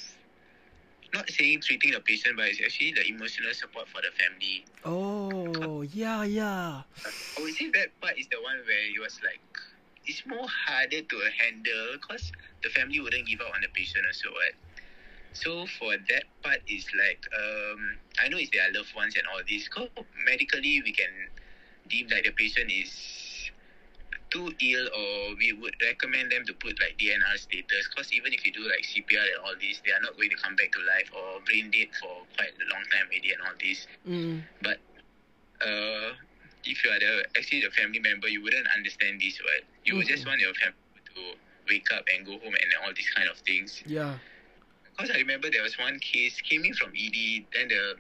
not 1.13 1.29
saying 1.29 1.61
treating 1.61 1.91
the 1.91 1.99
patient, 2.01 2.35
but 2.37 2.47
it's 2.47 2.61
actually 2.61 2.93
the 2.93 3.07
emotional 3.07 3.53
support 3.53 3.87
for 3.87 4.01
the 4.01 4.11
family. 4.11 4.65
Oh, 4.83 5.81
yeah, 5.81 6.23
yeah. 6.23 6.83
I 7.05 7.41
would 7.41 7.53
say 7.53 7.69
that 7.71 7.99
part 8.01 8.17
is 8.17 8.27
the 8.27 8.41
one 8.41 8.57
where 8.65 8.85
it 8.91 8.99
was 8.99 9.19
like, 9.23 9.39
it's 10.05 10.25
more 10.25 10.47
harder 10.47 11.01
to 11.01 11.17
handle 11.37 11.93
because 11.93 12.31
the 12.63 12.69
family 12.69 12.99
wouldn't 12.99 13.27
give 13.27 13.41
up 13.41 13.53
on 13.55 13.61
the 13.61 13.67
patient 13.69 14.05
or 14.05 14.13
so, 14.13 14.29
what? 14.31 14.53
So 15.33 15.65
for 15.67 15.95
that 15.97 16.23
part 16.43 16.61
is 16.67 16.87
like 16.97 17.21
um 17.37 17.97
I 18.19 18.27
know 18.29 18.37
it's 18.37 18.49
their 18.51 18.71
loved 18.73 18.95
ones 18.95 19.15
and 19.15 19.27
all 19.27 19.41
this. 19.47 19.67
Cause 19.67 19.89
medically 20.25 20.81
we 20.81 20.91
can 20.93 21.11
deem 21.89 22.07
like 22.09 22.23
the 22.23 22.31
patient 22.31 22.71
is 22.71 22.91
too 24.29 24.51
ill 24.59 24.87
or 24.91 25.35
we 25.39 25.53
would 25.53 25.73
recommend 25.81 26.31
them 26.31 26.43
to 26.45 26.53
put 26.53 26.75
like 26.79 26.97
DNR 26.99 27.37
status 27.37 27.87
because 27.87 28.11
even 28.11 28.33
if 28.33 28.45
you 28.45 28.51
do 28.51 28.61
like 28.67 28.83
CPR 28.83 29.23
and 29.23 29.39
all 29.45 29.55
this, 29.59 29.81
they 29.85 29.91
are 29.91 30.01
not 30.01 30.15
going 30.17 30.29
to 30.29 30.35
come 30.35 30.55
back 30.55 30.71
to 30.71 30.79
life 30.83 31.09
or 31.15 31.39
brain 31.45 31.71
dead 31.71 31.87
for 31.99 32.27
quite 32.35 32.51
a 32.51 32.67
long 32.73 32.83
time 32.91 33.07
already 33.07 33.31
and 33.31 33.41
all 33.41 33.55
this. 33.59 33.87
Mm. 34.07 34.43
But 34.61 34.77
uh, 35.63 36.11
if 36.65 36.83
you 36.83 36.91
are 36.91 36.99
the 36.99 37.23
actually 37.37 37.61
the 37.61 37.71
family 37.71 37.99
member, 37.99 38.27
you 38.27 38.43
wouldn't 38.43 38.67
understand 38.75 39.21
this, 39.21 39.39
right? 39.41 39.63
You 39.85 39.95
would 39.95 40.07
just 40.07 40.27
want 40.27 40.41
your 40.41 40.53
family 40.55 41.01
to 41.15 41.39
wake 41.69 41.87
up 41.95 42.03
and 42.11 42.25
go 42.25 42.33
home 42.33 42.55
and 42.55 42.69
all 42.83 42.91
these 42.95 43.09
kind 43.15 43.29
of 43.29 43.37
things. 43.47 43.83
Yeah. 43.85 44.15
Because 44.91 45.11
I 45.11 45.19
remember 45.19 45.49
there 45.49 45.63
was 45.63 45.77
one 45.77 45.99
case 45.99 46.41
came 46.41 46.65
in 46.65 46.73
from 46.73 46.89
ED, 46.89 47.45
then 47.53 47.69
the 47.69 47.95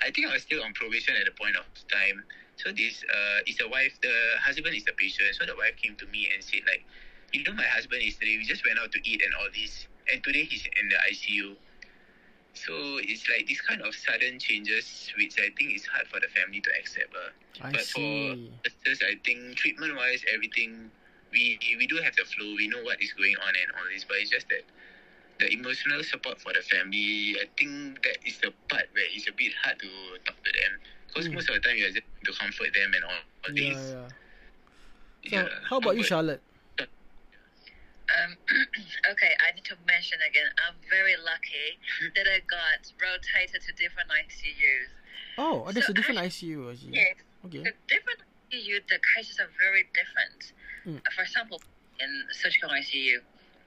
I 0.00 0.10
think 0.10 0.28
I 0.28 0.32
was 0.32 0.42
still 0.42 0.62
on 0.62 0.72
probation 0.74 1.14
at 1.16 1.24
the 1.24 1.32
point 1.32 1.56
of 1.56 1.64
time. 1.88 2.24
So 2.56 2.72
this 2.72 3.04
uh 3.04 3.40
is 3.46 3.56
the 3.58 3.68
wife, 3.68 3.98
the 4.02 4.14
husband 4.40 4.74
is 4.74 4.84
the 4.84 4.92
patient. 4.92 5.34
So 5.36 5.46
the 5.46 5.56
wife 5.56 5.76
came 5.82 5.96
to 5.96 6.06
me 6.06 6.28
and 6.34 6.42
said 6.42 6.60
like, 6.66 6.84
you 7.32 7.44
know 7.44 7.52
my 7.52 7.64
husband 7.68 8.02
yesterday 8.02 8.36
we 8.38 8.44
just 8.44 8.64
went 8.64 8.78
out 8.78 8.92
to 8.92 9.00
eat 9.08 9.22
and 9.22 9.32
all 9.40 9.48
this, 9.54 9.86
and 10.12 10.22
today 10.24 10.44
he's 10.44 10.64
in 10.80 10.88
the 10.88 10.96
ICU. 10.96 11.56
So 12.54 12.72
it's 13.04 13.28
like 13.28 13.46
this 13.46 13.60
kind 13.60 13.82
of 13.82 13.94
sudden 13.94 14.38
changes, 14.38 15.12
which 15.18 15.36
I 15.38 15.52
think 15.58 15.76
is 15.76 15.84
hard 15.86 16.06
for 16.08 16.20
the 16.20 16.28
family 16.28 16.60
to 16.60 16.70
accept. 16.80 17.12
Uh. 17.14 17.30
I 17.62 17.70
But 17.72 17.80
for 17.82 18.00
see. 18.00 18.50
nurses, 18.64 19.02
I 19.04 19.14
think 19.24 19.56
treatment 19.56 19.96
wise, 19.96 20.24
everything 20.32 20.90
we 21.32 21.58
we 21.78 21.86
do 21.86 21.96
have 21.96 22.16
the 22.16 22.24
flow. 22.24 22.54
We 22.56 22.68
know 22.68 22.82
what 22.82 23.02
is 23.02 23.12
going 23.12 23.36
on 23.36 23.52
and 23.52 23.68
all 23.76 23.84
this, 23.92 24.04
but 24.04 24.16
it's 24.20 24.30
just 24.30 24.48
that 24.48 24.64
the 25.38 25.52
emotional 25.52 26.02
support 26.02 26.40
for 26.40 26.52
the 26.52 26.62
family. 26.62 27.36
I 27.40 27.44
think 27.58 28.02
that 28.02 28.18
is 28.24 28.38
the 28.40 28.52
part 28.68 28.88
where 28.92 29.04
it's 29.12 29.28
a 29.28 29.32
bit 29.36 29.52
hard 29.62 29.78
to 29.80 29.88
talk 30.24 30.36
to 30.42 30.52
them 30.52 30.72
because 31.16 31.30
Mm. 31.30 31.34
most 31.34 31.48
of 31.48 31.54
the 31.56 31.60
time 31.64 31.76
you 31.78 31.86
are 31.86 31.90
just 31.90 32.04
to 32.24 32.32
comfort 32.32 32.74
them 32.74 32.92
and 32.92 33.04
all, 33.04 33.10
all 33.48 33.52
Yeah, 33.56 33.72
this. 33.72 33.80
yeah. 33.90 34.08
So, 35.30 35.48
Yeah. 35.48 35.48
how 35.68 35.78
about 35.78 35.96
you, 35.96 36.02
Charlotte? 36.04 36.42
Um, 36.78 38.36
okay, 39.10 39.32
I 39.42 39.50
need 39.56 39.64
to 39.64 39.76
mention 39.86 40.18
again. 40.22 40.46
I'm 40.64 40.76
very 40.88 41.16
lucky 41.16 41.80
that 42.14 42.26
I 42.28 42.38
got 42.46 42.86
rotated 43.02 43.62
to 43.66 43.72
different 43.72 44.10
ICUs. 44.10 44.88
Oh, 45.38 45.64
oh 45.66 45.72
there's 45.72 45.86
So 45.86 45.90
a 45.92 45.94
different 45.94 46.20
I- 46.20 46.28
ICU. 46.28 46.70
I 46.70 46.74
see. 46.76 46.90
Yes, 46.92 47.16
Okay. 47.44 47.62
the 47.64 47.72
different 47.88 48.20
ICU, 48.52 48.86
the 48.88 49.00
cases 49.16 49.40
are 49.40 49.50
very 49.58 49.88
different. 49.92 50.52
Mm. 50.86 50.98
Uh, 50.98 51.10
For 51.16 51.22
example, 51.22 51.60
in 51.98 52.10
surgical 52.30 52.70
ICU, 52.70 53.18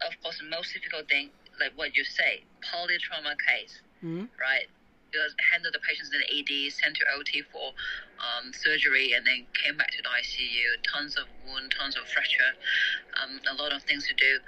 of 0.07 0.13
course, 0.23 0.37
the 0.39 0.45
most 0.47 0.71
difficult 0.73 1.09
thing, 1.09 1.31
like 1.59 1.73
what 1.75 1.93
you 1.97 2.05
say, 2.05 2.43
polytrauma 2.63 3.35
case, 3.45 3.81
Mm. 4.01 4.29
right? 4.39 4.69
You 5.13 5.21
handle 5.51 5.71
the 5.71 5.79
patients 5.79 6.11
in 6.13 6.21
the 6.21 6.29
ED, 6.29 6.71
sent 6.71 6.95
to 6.97 7.05
OT 7.17 7.41
for 7.51 7.73
um, 8.21 8.53
surgery, 8.53 9.13
and 9.13 9.25
then 9.25 9.45
came 9.57 9.77
back 9.77 9.91
to 9.91 10.01
the 10.01 10.09
ICU. 10.09 10.77
Tons 10.85 11.17
of 11.17 11.25
wound, 11.47 11.73
tons 11.77 11.97
of 11.97 12.07
fracture, 12.07 12.53
um, 13.21 13.39
a 13.49 13.55
lot 13.61 13.73
of 13.73 13.81
things 13.83 14.07
to 14.07 14.13
do. 14.13 14.39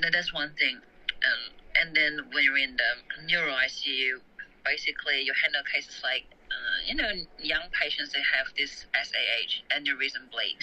Now, 0.00 0.08
that's 0.12 0.32
one 0.34 0.52
thing. 0.58 0.76
Um, 0.76 1.42
and 1.80 1.94
then 1.94 2.18
when 2.32 2.44
you're 2.44 2.58
in 2.58 2.76
the 2.76 2.90
neuro 3.30 3.52
ICU, 3.52 4.18
basically 4.64 5.22
you 5.22 5.32
handle 5.42 5.62
cases 5.72 6.00
like, 6.02 6.26
uh, 6.50 6.78
you 6.86 6.94
know, 6.94 7.10
young 7.38 7.70
patients 7.80 8.12
that 8.12 8.22
have 8.34 8.46
this 8.56 8.86
SAH, 8.94 9.62
aneurysm 9.70 10.30
bleed. 10.32 10.58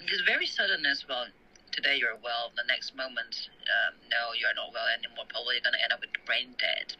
It's 0.00 0.22
very 0.22 0.46
sudden 0.46 0.86
as 0.86 1.04
well. 1.08 1.26
Today 1.72 1.96
you're 1.96 2.18
well, 2.22 2.50
the 2.56 2.64
next 2.66 2.96
moment, 2.96 3.48
um, 3.68 3.94
no, 4.10 4.32
you're 4.34 4.54
not 4.56 4.72
well 4.72 4.88
anymore. 4.90 5.24
Probably 5.28 5.60
gonna 5.62 5.78
end 5.82 5.92
up 5.92 6.00
with 6.00 6.10
brain 6.26 6.56
dead. 6.58 6.96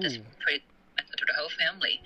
That's 0.00 0.16
pretty 0.40 0.64
to 1.16 1.24
the 1.26 1.34
whole 1.34 1.50
family. 1.58 2.00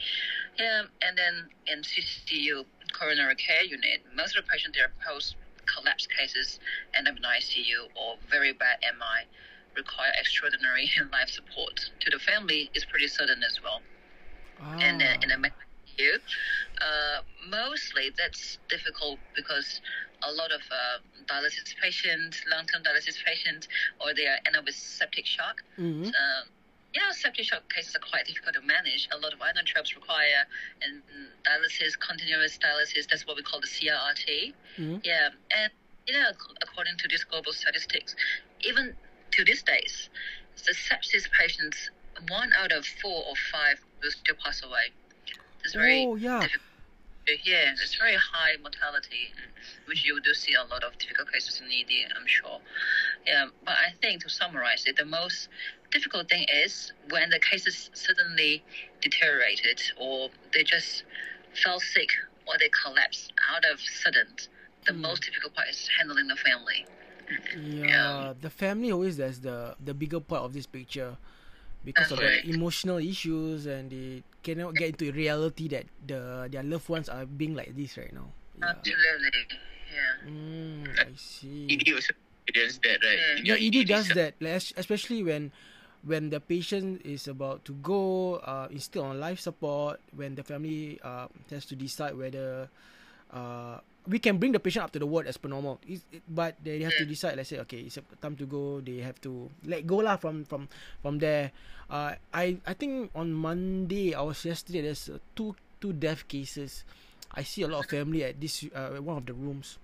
Yeah, 0.59 0.83
and 1.03 1.17
then 1.17 1.49
in 1.67 1.83
CCU 1.83 2.65
coronary 2.93 3.37
care 3.37 3.65
unit, 3.65 4.03
most 4.15 4.37
of 4.37 4.45
the 4.45 4.51
patients 4.51 4.77
they 4.77 4.83
are 4.83 4.93
post 5.05 5.37
collapse 5.67 6.07
cases 6.07 6.59
end 6.95 7.09
up 7.09 7.17
in 7.17 7.23
ICU 7.23 7.89
or 7.95 8.17
very 8.31 8.53
bad 8.53 8.79
MI, 8.83 9.27
require 9.77 10.13
extraordinary 10.19 10.91
life 11.13 11.29
support. 11.29 11.77
To 12.01 12.11
the 12.11 12.19
family, 12.19 12.71
is 12.75 12.85
pretty 12.85 13.09
sudden 13.09 13.43
as 13.43 13.59
well. 13.63 13.83
Ah. 14.61 14.77
And 14.81 15.03
in 15.03 15.31
a 15.31 15.37
ICU, 15.37 16.15
uh, 16.81 17.21
mostly 17.49 18.11
that's 18.17 18.59
difficult 18.69 19.19
because 19.35 19.81
a 20.23 20.33
lot 20.33 20.51
of 20.51 20.61
uh, 20.71 20.99
dialysis 21.27 21.75
patients, 21.81 22.43
long-term 22.51 22.83
dialysis 22.83 23.17
patients, 23.25 23.69
or 24.01 24.15
they 24.15 24.27
are 24.27 24.39
end 24.47 24.57
up 24.57 24.65
with 24.65 24.75
septic 24.75 25.27
shock. 25.27 25.63
Mhm. 25.79 26.07
Um, 26.07 26.45
yeah, 26.95 27.11
septic 27.13 27.45
shock 27.45 27.63
cases 27.73 27.95
are 27.97 28.01
quite 28.01 28.27
difficult 28.27 28.55
to 28.55 28.61
manage. 28.63 29.09
A 29.13 29.19
lot 29.19 29.33
of 29.33 29.39
inotropes 29.41 29.95
require 29.95 30.47
and 30.83 31.03
dialysis, 31.45 31.99
continuous 31.99 32.59
dialysis. 32.59 33.09
That's 33.09 33.27
what 33.27 33.37
we 33.37 33.43
call 33.43 33.61
the 33.61 33.67
CRRT. 33.67 34.55
Mhm. 34.79 35.01
Yeah, 35.05 35.31
and 35.55 35.73
you 36.07 36.15
know, 36.15 36.31
according 36.63 36.97
to 36.99 37.09
these 37.09 37.25
global 37.25 37.53
statistics, 37.53 38.17
even 38.63 38.97
to 39.33 39.45
these 39.45 39.63
days, 39.63 40.09
the 40.65 40.73
sepsis 40.73 41.31
patients, 41.33 41.91
one 42.29 42.51
out 42.55 42.73
of 42.73 42.87
four 42.87 43.25
or 43.29 43.37
five 43.53 43.79
will 44.03 44.11
still 44.11 44.35
pass 44.43 44.63
away. 44.63 44.91
It's 45.65 45.75
very 45.75 46.07
Oh, 46.07 46.17
yeah. 46.17 46.41
difficult 46.41 46.63
hear. 47.37 47.75
It's 47.81 47.95
very 47.97 48.15
high 48.17 48.57
mortality, 48.61 49.33
which 49.87 50.05
you 50.05 50.21
do 50.21 50.33
see 50.35 50.55
a 50.55 50.63
lot 50.65 50.83
of 50.85 50.97
difficult 50.99 51.31
cases 51.33 51.61
in 51.61 51.71
ED, 51.71 52.07
I'm 52.17 52.27
sure. 52.27 52.61
Yeah, 53.27 53.47
but 53.65 53.75
I 53.77 53.93
think 54.01 54.23
to 54.23 54.29
summarize 54.31 54.85
it, 54.87 54.97
the 54.97 55.05
most 55.05 55.49
difficult 55.91 56.29
thing 56.29 56.45
is 56.49 56.93
when 57.11 57.31
the 57.31 57.39
cases 57.39 57.91
suddenly 57.95 58.65
deteriorated 59.01 59.81
or 59.99 60.31
they 60.53 60.63
just 60.65 61.05
fell 61.63 61.81
sick 61.81 62.11
or 62.47 62.55
they 62.59 62.69
collapsed 62.71 63.33
out 63.51 63.65
of 63.65 63.81
sudden. 63.81 64.37
The 64.87 64.93
Hmm. 64.93 65.03
most 65.03 65.23
difficult 65.23 65.55
part 65.55 65.69
is 65.69 65.89
handling 65.99 66.29
the 66.29 66.37
family. 66.37 66.87
Yeah, 67.53 68.35
the 68.39 68.51
family 68.51 68.91
always 68.93 69.19
has 69.19 69.41
the 69.41 69.75
the 69.81 69.95
bigger 69.95 70.21
part 70.21 70.43
of 70.43 70.53
this 70.53 70.67
picture 70.67 71.17
because 71.85 72.11
of 72.13 72.19
the 72.19 72.25
Correct. 72.27 72.47
emotional 72.49 72.99
issues 72.99 73.67
and 73.67 73.91
they 73.91 74.23
cannot 74.43 74.75
get 74.75 74.97
into 74.99 75.13
reality 75.13 75.69
that 75.69 75.87
the 76.07 76.49
their 76.51 76.63
loved 76.63 76.89
ones 76.89 77.09
are 77.09 77.27
being 77.27 77.55
like 77.55 77.75
this 77.77 77.97
right 77.97 78.13
now. 78.13 78.33
Yeah. 78.59 78.75
Absolutely. 78.75 79.59
Yeah. 79.89 80.31
Mm, 80.31 80.85
I 80.99 81.11
see. 81.17 81.67
ED 81.71 81.93
also 81.95 82.13
experience 82.47 82.79
that, 82.85 82.99
right? 83.03 83.19
Yeah. 83.19 83.35
Yeah, 83.37 83.45
your 83.55 83.59
ED 83.59 83.77
does 83.85 84.09
that, 84.15 84.35
like, 84.41 84.61
es- 84.61 84.75
especially 84.77 85.23
when 85.23 85.53
when 86.07 86.31
the 86.31 86.39
patient 86.41 87.03
is 87.05 87.27
about 87.27 87.65
to 87.67 87.75
go, 87.83 88.37
uh, 88.47 88.69
is 88.71 88.85
still 88.85 89.03
on 89.05 89.19
life 89.19 89.41
support. 89.41 89.99
When 90.15 90.35
the 90.39 90.43
family 90.47 91.01
uh, 91.03 91.27
has 91.51 91.67
to 91.67 91.77
decide 91.77 92.15
whether 92.17 92.69
uh, 93.33 93.79
we 94.09 94.19
can 94.19 94.39
bring 94.41 94.53
the 94.53 94.61
patient 94.61 94.85
up 94.85 94.93
to 94.93 94.99
the 94.99 95.07
ward 95.07 95.27
as 95.29 95.37
per 95.37 95.49
normal, 95.49 95.79
it, 95.87 96.01
but 96.29 96.57
they 96.65 96.81
have 96.81 96.97
to 96.97 97.05
Mm. 97.05 97.13
decide. 97.13 97.37
Let's 97.37 97.51
say, 97.53 97.61
okay, 97.69 97.85
it's 97.85 97.99
time 98.25 98.37
to 98.41 98.47
go. 98.49 98.81
They 98.81 99.05
have 99.05 99.21
to 99.29 99.51
let 99.69 99.85
go 99.87 100.01
lah 100.01 100.17
from 100.17 100.45
from 100.49 100.69
from 101.05 101.19
there. 101.21 101.53
Uh, 101.93 102.17
I 102.33 102.57
I 102.65 102.73
think 102.73 103.13
on 103.15 103.33
Monday, 103.37 104.15
I 104.17 104.23
was 104.25 104.41
yesterday. 104.45 104.81
There's 104.89 105.09
uh, 105.13 105.21
two 105.37 105.53
two 105.81 105.93
death 105.93 106.25
cases. 106.29 106.85
I 107.37 107.45
see 107.45 107.63
a 107.63 107.69
lot 107.69 107.85
of 107.85 107.91
family 107.93 108.25
at 108.25 108.41
this 108.41 108.65
uh, 108.73 108.97
one 109.05 109.21
of 109.21 109.27
the 109.29 109.37
rooms 109.37 109.77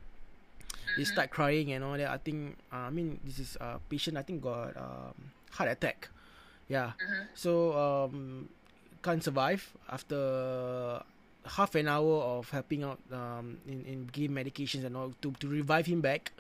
they 0.97 1.05
start 1.05 1.31
crying 1.31 1.73
and 1.73 1.83
all 1.85 1.97
that. 1.97 2.09
I 2.11 2.19
think, 2.19 2.57
uh, 2.73 2.89
I 2.89 2.91
mean, 2.91 3.19
this 3.25 3.39
is 3.39 3.57
a 3.61 3.65
uh, 3.65 3.79
patient. 3.89 4.17
I 4.17 4.23
think 4.23 4.43
got 4.43 4.77
um, 4.77 5.15
heart 5.53 5.71
attack. 5.71 6.09
Yeah. 6.69 6.93
Mhm. 7.01 7.25
So 7.35 7.51
um, 7.77 8.49
can't 9.03 9.23
survive 9.25 9.65
after 9.89 10.17
half 11.45 11.75
an 11.75 11.89
hour 11.89 12.41
of 12.41 12.51
helping 12.51 12.83
out 12.83 12.99
um, 13.13 13.59
in 13.69 13.85
in 13.85 13.99
giving 14.13 14.33
medications 14.37 14.85
and 14.85 14.97
all 14.97 15.13
to 15.21 15.33
to 15.41 15.49
revive 15.49 15.87
him 15.87 16.01
back. 16.01 16.33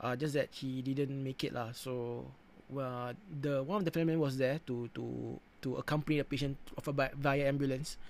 Uh, 0.00 0.16
just 0.16 0.32
that 0.32 0.48
he 0.52 0.80
didn't 0.80 1.12
make 1.22 1.44
it 1.44 1.52
lah. 1.52 1.72
So, 1.76 2.24
well, 2.72 3.12
the 3.28 3.62
one 3.62 3.78
of 3.78 3.84
the 3.84 3.92
family 3.92 4.16
was 4.16 4.40
there 4.40 4.60
to 4.66 4.88
to 4.96 5.36
to 5.60 5.76
accompany 5.76 6.18
the 6.18 6.24
patient 6.24 6.56
of 6.76 6.88
a, 6.88 7.10
via 7.12 7.44
ambulance. 7.44 8.00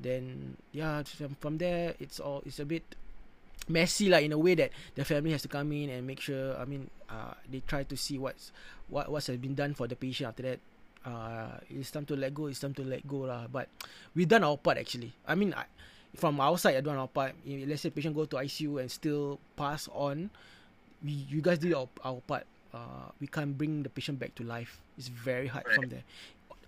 Then 0.00 0.56
yeah, 0.72 1.02
from, 1.04 1.36
from 1.40 1.58
there 1.58 1.94
it's 2.00 2.20
all 2.20 2.42
it's 2.44 2.60
a 2.60 2.64
bit 2.64 2.84
messy 3.68 4.08
like 4.08 4.24
in 4.24 4.32
a 4.32 4.38
way 4.38 4.54
that 4.54 4.70
the 4.94 5.04
family 5.04 5.32
has 5.32 5.42
to 5.42 5.48
come 5.48 5.72
in 5.72 5.90
and 5.90 6.06
make 6.06 6.20
sure 6.20 6.56
I 6.56 6.64
mean 6.64 6.88
uh, 7.10 7.34
they 7.50 7.62
try 7.66 7.82
to 7.82 7.96
see 7.96 8.18
what's 8.18 8.52
what 8.88 9.10
what's 9.10 9.26
has 9.26 9.36
been 9.38 9.54
done 9.54 9.74
for 9.74 9.88
the 9.88 9.96
patient 9.96 10.28
after 10.28 10.42
that 10.44 10.60
uh, 11.06 11.62
it's 11.70 11.90
time 11.90 12.04
to 12.04 12.16
let 12.18 12.34
go 12.34 12.46
it's 12.46 12.60
time 12.60 12.74
to 12.74 12.82
let 12.82 13.06
go 13.06 13.30
lah 13.30 13.46
but 13.46 13.70
we 14.14 14.26
done 14.26 14.42
our 14.42 14.58
part 14.58 14.76
actually 14.76 15.14
I 15.26 15.34
mean 15.38 15.54
I, 15.54 15.64
from 16.18 16.40
our 16.40 16.58
side 16.58 16.76
I 16.76 16.82
done 16.82 16.98
our 16.98 17.08
part 17.08 17.32
if, 17.46 17.68
let's 17.68 17.82
say 17.82 17.90
patient 17.90 18.14
go 18.14 18.26
to 18.26 18.36
ICU 18.36 18.80
and 18.82 18.90
still 18.90 19.38
pass 19.54 19.88
on 19.94 20.28
we 21.04 21.12
you 21.30 21.40
guys 21.40 21.58
did 21.62 21.72
our, 21.72 21.88
our 22.04 22.20
part 22.26 22.44
uh, 22.74 23.08
we 23.20 23.26
can't 23.26 23.56
bring 23.56 23.82
the 23.86 23.88
patient 23.88 24.18
back 24.18 24.34
to 24.34 24.42
life 24.42 24.82
it's 24.98 25.08
very 25.08 25.46
hard 25.46 25.64
from 25.72 25.88
there 25.88 26.02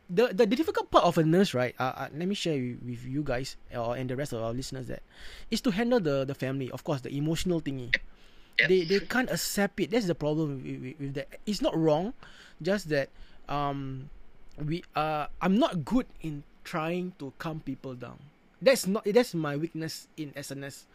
the, 0.09 0.33
the 0.33 0.46
the 0.46 0.57
difficult 0.57 0.90
part 0.90 1.05
of 1.05 1.18
a 1.18 1.24
nurse, 1.24 1.53
right? 1.53 1.74
Uh, 1.79 2.09
uh, 2.09 2.09
let 2.16 2.27
me 2.27 2.35
share 2.35 2.57
with, 2.57 3.05
you 3.05 3.22
guys 3.22 3.57
or 3.77 3.94
and 3.96 4.09
the 4.09 4.16
rest 4.16 4.33
of 4.33 4.42
our 4.42 4.53
listeners 4.53 4.88
that 4.88 5.03
is 5.51 5.61
to 5.61 5.70
handle 5.70 6.01
the 6.01 6.24
the 6.24 6.35
family. 6.35 6.70
Of 6.70 6.83
course, 6.83 7.03
the 7.03 7.12
emotional 7.12 7.61
thingy. 7.61 7.92
They 8.57 8.85
they 8.88 9.01
can't 9.05 9.31
accept 9.31 9.79
it. 9.81 9.92
That's 9.92 10.09
the 10.09 10.16
problem 10.16 10.64
with, 10.64 10.81
with, 10.81 10.96
with 10.98 11.12
that. 11.14 11.29
It's 11.46 11.61
not 11.61 11.77
wrong, 11.77 12.16
just 12.64 12.88
that 12.88 13.12
um 13.48 14.09
we 14.64 14.83
uh 14.97 15.27
I'm 15.40 15.59
not 15.59 15.85
good 15.85 16.07
in 16.23 16.42
trying 16.64 17.12
to 17.18 17.33
calm 17.38 17.61
people 17.61 17.94
down. 17.94 18.18
That's 18.61 18.87
not 18.87 19.05
that's 19.07 19.35
my 19.35 19.57
weakness 19.57 20.09
in 20.16 20.33
nurse. 20.35 20.87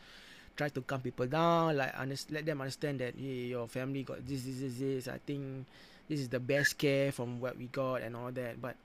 Try 0.56 0.70
to 0.70 0.82
calm 0.82 1.02
people 1.02 1.26
down, 1.26 1.78
like 1.78 1.94
under, 1.98 2.16
let 2.30 2.46
them 2.46 2.62
understand 2.62 3.00
that 3.02 3.16
hey, 3.18 3.50
your 3.58 3.68
family 3.68 4.04
got 4.04 4.22
this, 4.28 4.44
this, 4.44 4.60
this, 4.62 4.76
this. 4.78 5.08
I 5.08 5.18
think 5.26 5.66
this 6.08 6.20
is 6.20 6.30
the 6.30 6.40
best 6.40 6.78
care 6.78 7.12
from 7.12 7.42
what 7.42 7.58
we 7.58 7.66
got 7.74 8.02
and 8.02 8.16
all 8.16 8.32
that. 8.32 8.62
But 8.62 8.76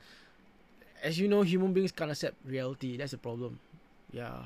as 1.03 1.19
you 1.19 1.29
know, 1.29 1.43
human 1.43 1.73
beings 1.73 1.93
can't 1.93 2.11
accept 2.11 2.37
reality. 2.45 2.97
That's 2.97 3.12
the 3.12 3.19
problem. 3.19 3.59
Yeah. 4.12 4.43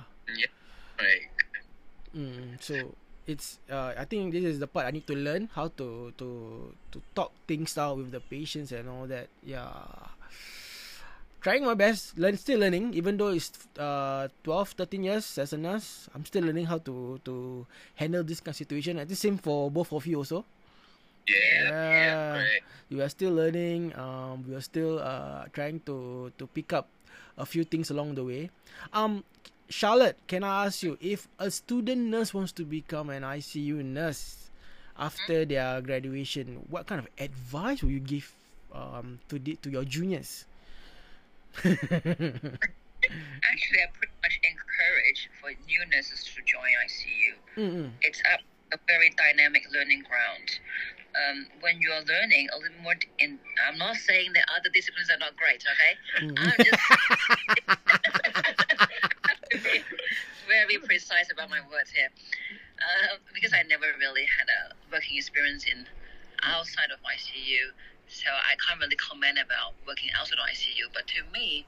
Right. 1.00 1.28
Mm, 2.16 2.60
so 2.60 2.94
it's 3.26 3.58
uh, 3.70 3.94
I 3.96 4.04
think 4.04 4.32
this 4.32 4.44
is 4.44 4.58
the 4.58 4.66
part 4.66 4.86
I 4.86 4.90
need 4.92 5.06
to 5.08 5.16
learn 5.16 5.48
how 5.54 5.68
to 5.80 6.12
to 6.18 6.28
to 6.92 6.98
talk 7.14 7.32
things 7.48 7.76
out 7.78 7.96
with 7.98 8.10
the 8.12 8.20
patients 8.20 8.72
and 8.72 8.88
all 8.88 9.06
that. 9.08 9.28
Yeah. 9.44 9.72
Trying 11.42 11.66
my 11.66 11.74
best, 11.74 12.16
learn 12.16 12.38
still 12.38 12.60
learning, 12.60 12.94
even 12.94 13.16
though 13.18 13.34
it's 13.34 13.50
uh 13.74 14.28
12, 14.44 14.78
13 14.78 15.02
years 15.02 15.38
as 15.38 15.52
a 15.52 15.58
nurse, 15.58 16.08
I'm 16.14 16.24
still 16.24 16.44
learning 16.44 16.66
how 16.66 16.78
to 16.86 17.18
to 17.26 17.66
handle 17.98 18.22
this 18.22 18.38
kind 18.38 18.54
of 18.54 18.56
situation. 18.62 18.98
I 18.98 19.04
think 19.04 19.18
same 19.18 19.38
for 19.38 19.66
both 19.70 19.90
of 19.92 20.06
you 20.06 20.22
also. 20.22 20.44
Yeah. 21.26 21.66
Yeah. 21.66 22.44
We 22.90 23.02
are 23.02 23.08
still 23.10 23.34
learning. 23.34 23.90
Um, 23.98 24.46
we 24.46 24.54
are 24.54 24.62
still 24.62 25.02
uh 25.02 25.50
trying 25.50 25.82
to 25.90 26.30
to 26.38 26.46
pick 26.46 26.70
up 26.72 26.86
a 27.34 27.46
few 27.46 27.64
things 27.64 27.90
along 27.90 28.14
the 28.14 28.22
way. 28.22 28.50
Um, 28.94 29.24
Charlotte, 29.66 30.18
can 30.30 30.44
I 30.44 30.66
ask 30.66 30.82
you 30.86 30.94
if 31.00 31.26
a 31.42 31.50
student 31.50 32.06
nurse 32.06 32.30
wants 32.30 32.52
to 32.60 32.64
become 32.64 33.10
an 33.10 33.22
ICU 33.26 33.82
nurse 33.82 34.50
after 34.98 35.44
their 35.44 35.80
graduation, 35.80 36.66
what 36.68 36.86
kind 36.86 37.00
of 37.00 37.08
advice 37.18 37.82
will 37.82 37.90
you 37.90 38.00
give 38.00 38.30
um 38.74 39.18
to 39.28 39.38
the, 39.38 39.54
to 39.62 39.70
your 39.70 39.84
juniors? 39.84 40.46
Actually, 41.64 41.80
I 43.82 43.86
pretty 43.92 44.14
much 44.22 44.40
encourage 44.42 45.28
for 45.40 45.50
new 45.66 45.84
nurses 45.92 46.24
to 46.24 46.42
join 46.46 46.72
ICU. 46.86 47.34
Mm-mm. 47.56 47.90
It's 48.00 48.22
a, 48.22 48.38
a 48.74 48.78
very 48.86 49.10
dynamic 49.16 49.66
learning 49.72 50.04
ground. 50.08 50.60
Um, 51.12 51.46
when 51.60 51.82
you 51.82 51.92
are 51.92 52.00
learning 52.08 52.48
a 52.54 52.56
little 52.56 52.80
more, 52.82 52.96
in, 53.18 53.38
I'm 53.68 53.76
not 53.76 53.96
saying 53.96 54.32
that 54.32 54.48
other 54.48 54.70
disciplines 54.72 55.10
are 55.10 55.18
not 55.18 55.36
great, 55.36 55.60
okay? 55.60 55.98
I'm 56.40 56.56
just 56.56 56.80
have 59.28 59.40
to 59.50 59.58
be 59.60 59.84
very 60.48 60.78
precise 60.78 61.28
about 61.30 61.50
my 61.50 61.60
words 61.68 61.90
here, 61.92 62.08
uh, 62.80 63.18
because 63.34 63.52
I 63.52 63.62
never 63.68 63.92
really 64.00 64.24
had 64.24 64.48
a 64.48 64.72
working 64.90 65.18
experience 65.18 65.66
in 65.68 65.86
outside 66.42 66.90
of 66.90 66.98
ICU, 67.04 67.76
so 68.08 68.28
I 68.30 68.54
can't 68.66 68.80
really 68.80 68.96
comment 68.96 69.38
about 69.38 69.74
working 69.86 70.10
outside 70.18 70.38
of 70.38 70.46
ICU. 70.46 70.92
But 70.92 71.06
to 71.08 71.22
me, 71.32 71.66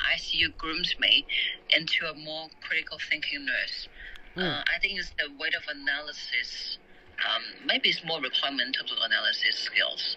ICU 0.00 0.56
grooms 0.56 0.94
me 0.98 1.26
into 1.70 2.06
a 2.06 2.14
more 2.14 2.48
critical 2.60 2.98
thinking 3.10 3.44
nurse. 3.44 3.88
Uh, 4.36 4.62
I 4.64 4.78
think 4.80 4.98
it's 4.98 5.10
the 5.18 5.28
weight 5.38 5.54
of 5.54 5.62
analysis. 5.68 6.78
Um, 7.18 7.42
maybe 7.66 7.90
it's 7.90 8.04
more 8.04 8.20
requirement 8.20 8.68
in 8.68 8.72
terms 8.72 8.92
of 8.92 8.98
analysis 9.02 9.58
skills. 9.58 10.16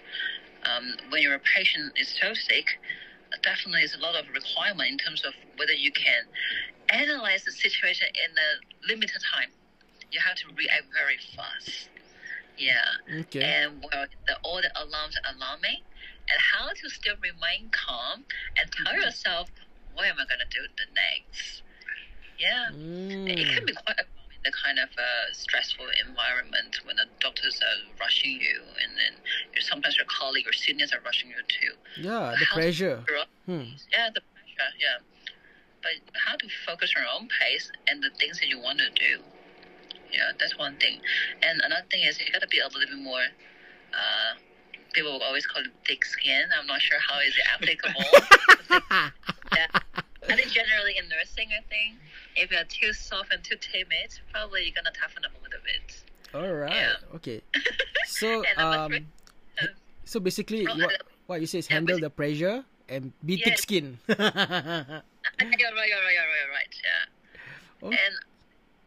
Um, 0.63 0.95
when 1.09 1.21
your 1.21 1.39
patient 1.39 1.93
is 1.99 2.07
so 2.21 2.33
sick, 2.33 2.79
definitely 3.41 3.81
is 3.81 3.95
a 3.95 3.99
lot 3.99 4.15
of 4.15 4.25
requirement 4.33 4.89
in 4.91 4.97
terms 4.97 5.23
of 5.25 5.33
whether 5.57 5.73
you 5.73 5.91
can 5.91 6.23
analyze 6.89 7.43
the 7.43 7.51
situation 7.51 8.07
in 8.13 8.31
a 8.37 8.87
limited 8.87 9.21
time. 9.33 9.49
You 10.11 10.19
have 10.19 10.35
to 10.37 10.47
react 10.55 10.93
very 10.93 11.17
fast. 11.35 11.89
Yeah. 12.57 13.21
Okay. 13.21 13.41
And 13.43 13.81
well, 13.81 14.05
the, 14.27 14.35
all 14.43 14.61
the 14.61 14.71
alarms 14.77 15.17
are 15.17 15.33
alarming, 15.35 15.81
and 16.29 16.39
how 16.39 16.69
to 16.69 16.89
still 16.89 17.15
remain 17.21 17.69
calm 17.71 18.25
and 18.57 18.69
tell 18.71 18.95
yourself, 18.95 19.49
what 19.93 20.05
am 20.05 20.15
I 20.15 20.25
going 20.25 20.41
to 20.41 20.51
do 20.53 20.61
the 20.77 20.87
next? 20.93 21.61
Yeah. 22.39 22.69
It 22.69 23.47
can 23.53 23.63
Mm. 23.63 23.67
be 23.67 23.73
quite 23.73 23.97
overwhelming, 23.99 24.41
the 24.43 24.51
kind 24.51 24.79
of 24.79 24.89
uh, 24.97 25.33
stressful 25.33 25.85
environment 26.07 26.77
when 26.85 26.95
the 26.97 27.05
doctors 27.19 27.61
are 27.61 27.79
rushing 27.99 28.41
you, 28.41 28.61
and 28.83 28.97
then 28.97 29.13
sometimes 29.61 29.97
your 29.97 30.05
colleague 30.07 30.47
or 30.47 30.53
seniors 30.53 30.91
are 30.93 31.01
rushing 31.01 31.29
you 31.29 31.41
too. 31.47 31.73
Yeah, 32.01 32.35
the 32.37 32.45
to 32.45 32.53
pressure. 32.53 33.03
figure 33.05 33.25
Hmm. 33.45 33.75
Yeah, 33.91 34.09
the 34.13 34.21
pressure. 34.21 34.71
Yeah, 34.79 34.97
but 35.81 35.91
how 36.15 36.35
to 36.35 36.47
focus 36.65 36.93
on 36.95 37.03
your 37.03 37.11
own 37.11 37.27
pace 37.39 37.69
and 37.87 38.01
the 38.01 38.09
things 38.19 38.39
that 38.39 38.47
you 38.47 38.59
want 38.59 38.79
to 38.79 38.89
do. 38.91 39.21
Yeah, 40.13 40.31
that's 40.39 40.57
one 40.57 40.77
thing. 40.77 40.99
And 41.41 41.61
another 41.61 41.85
thing 41.89 42.03
is 42.03 42.19
you 42.19 42.31
got 42.31 42.41
to 42.41 42.47
be 42.47 42.59
a 42.59 42.65
little 42.65 42.81
bit 42.81 42.97
more. 42.97 43.25
Uh, 43.93 44.37
people 44.93 45.19
always 45.25 45.45
call 45.45 45.63
it 45.63 45.71
thick 45.85 46.05
skin. 46.05 46.45
I'm 46.57 46.67
not 46.67 46.81
sure 46.81 46.99
how 46.99 47.19
is 47.19 47.33
it 47.35 47.45
applicable. 47.53 48.05
yeah. 49.57 49.67
I 50.29 50.35
think 50.35 50.49
generally 50.49 50.95
in 50.97 51.09
nursing, 51.09 51.49
I 51.51 51.61
think 51.67 51.97
if 52.35 52.51
you're 52.51 52.63
too 52.65 52.93
soft 52.93 53.33
and 53.33 53.43
too 53.43 53.57
timid, 53.59 54.13
probably 54.31 54.63
you're 54.63 54.75
gonna 54.75 54.95
toughen 54.95 55.25
up 55.25 55.31
a 55.33 55.41
little 55.43 55.59
bit. 55.65 56.03
All 56.33 56.53
right. 56.53 56.71
Yeah. 56.71 57.15
Okay. 57.15 57.41
So 58.05 58.43
um, 58.57 58.91
three, 58.91 59.05
uh, 59.61 59.67
so 60.03 60.19
basically, 60.19 60.65
what 60.67 61.01
what 61.25 61.41
you 61.41 61.47
say 61.47 61.59
is 61.59 61.69
yeah, 61.69 61.75
handle 61.75 61.97
the 61.97 62.09
pressure 62.11 62.63
and 62.89 63.11
be 63.25 63.37
thick 63.37 63.57
skin. 63.57 63.97
you're 64.07 64.17
right, 64.19 64.29
you're 64.29 65.71
right, 65.71 65.89
you're 65.89 66.03
right, 66.03 66.41
you're 66.43 66.51
right. 66.51 66.73
Yeah. 66.83 67.81
Oh. 67.81 67.87
And 67.87 68.13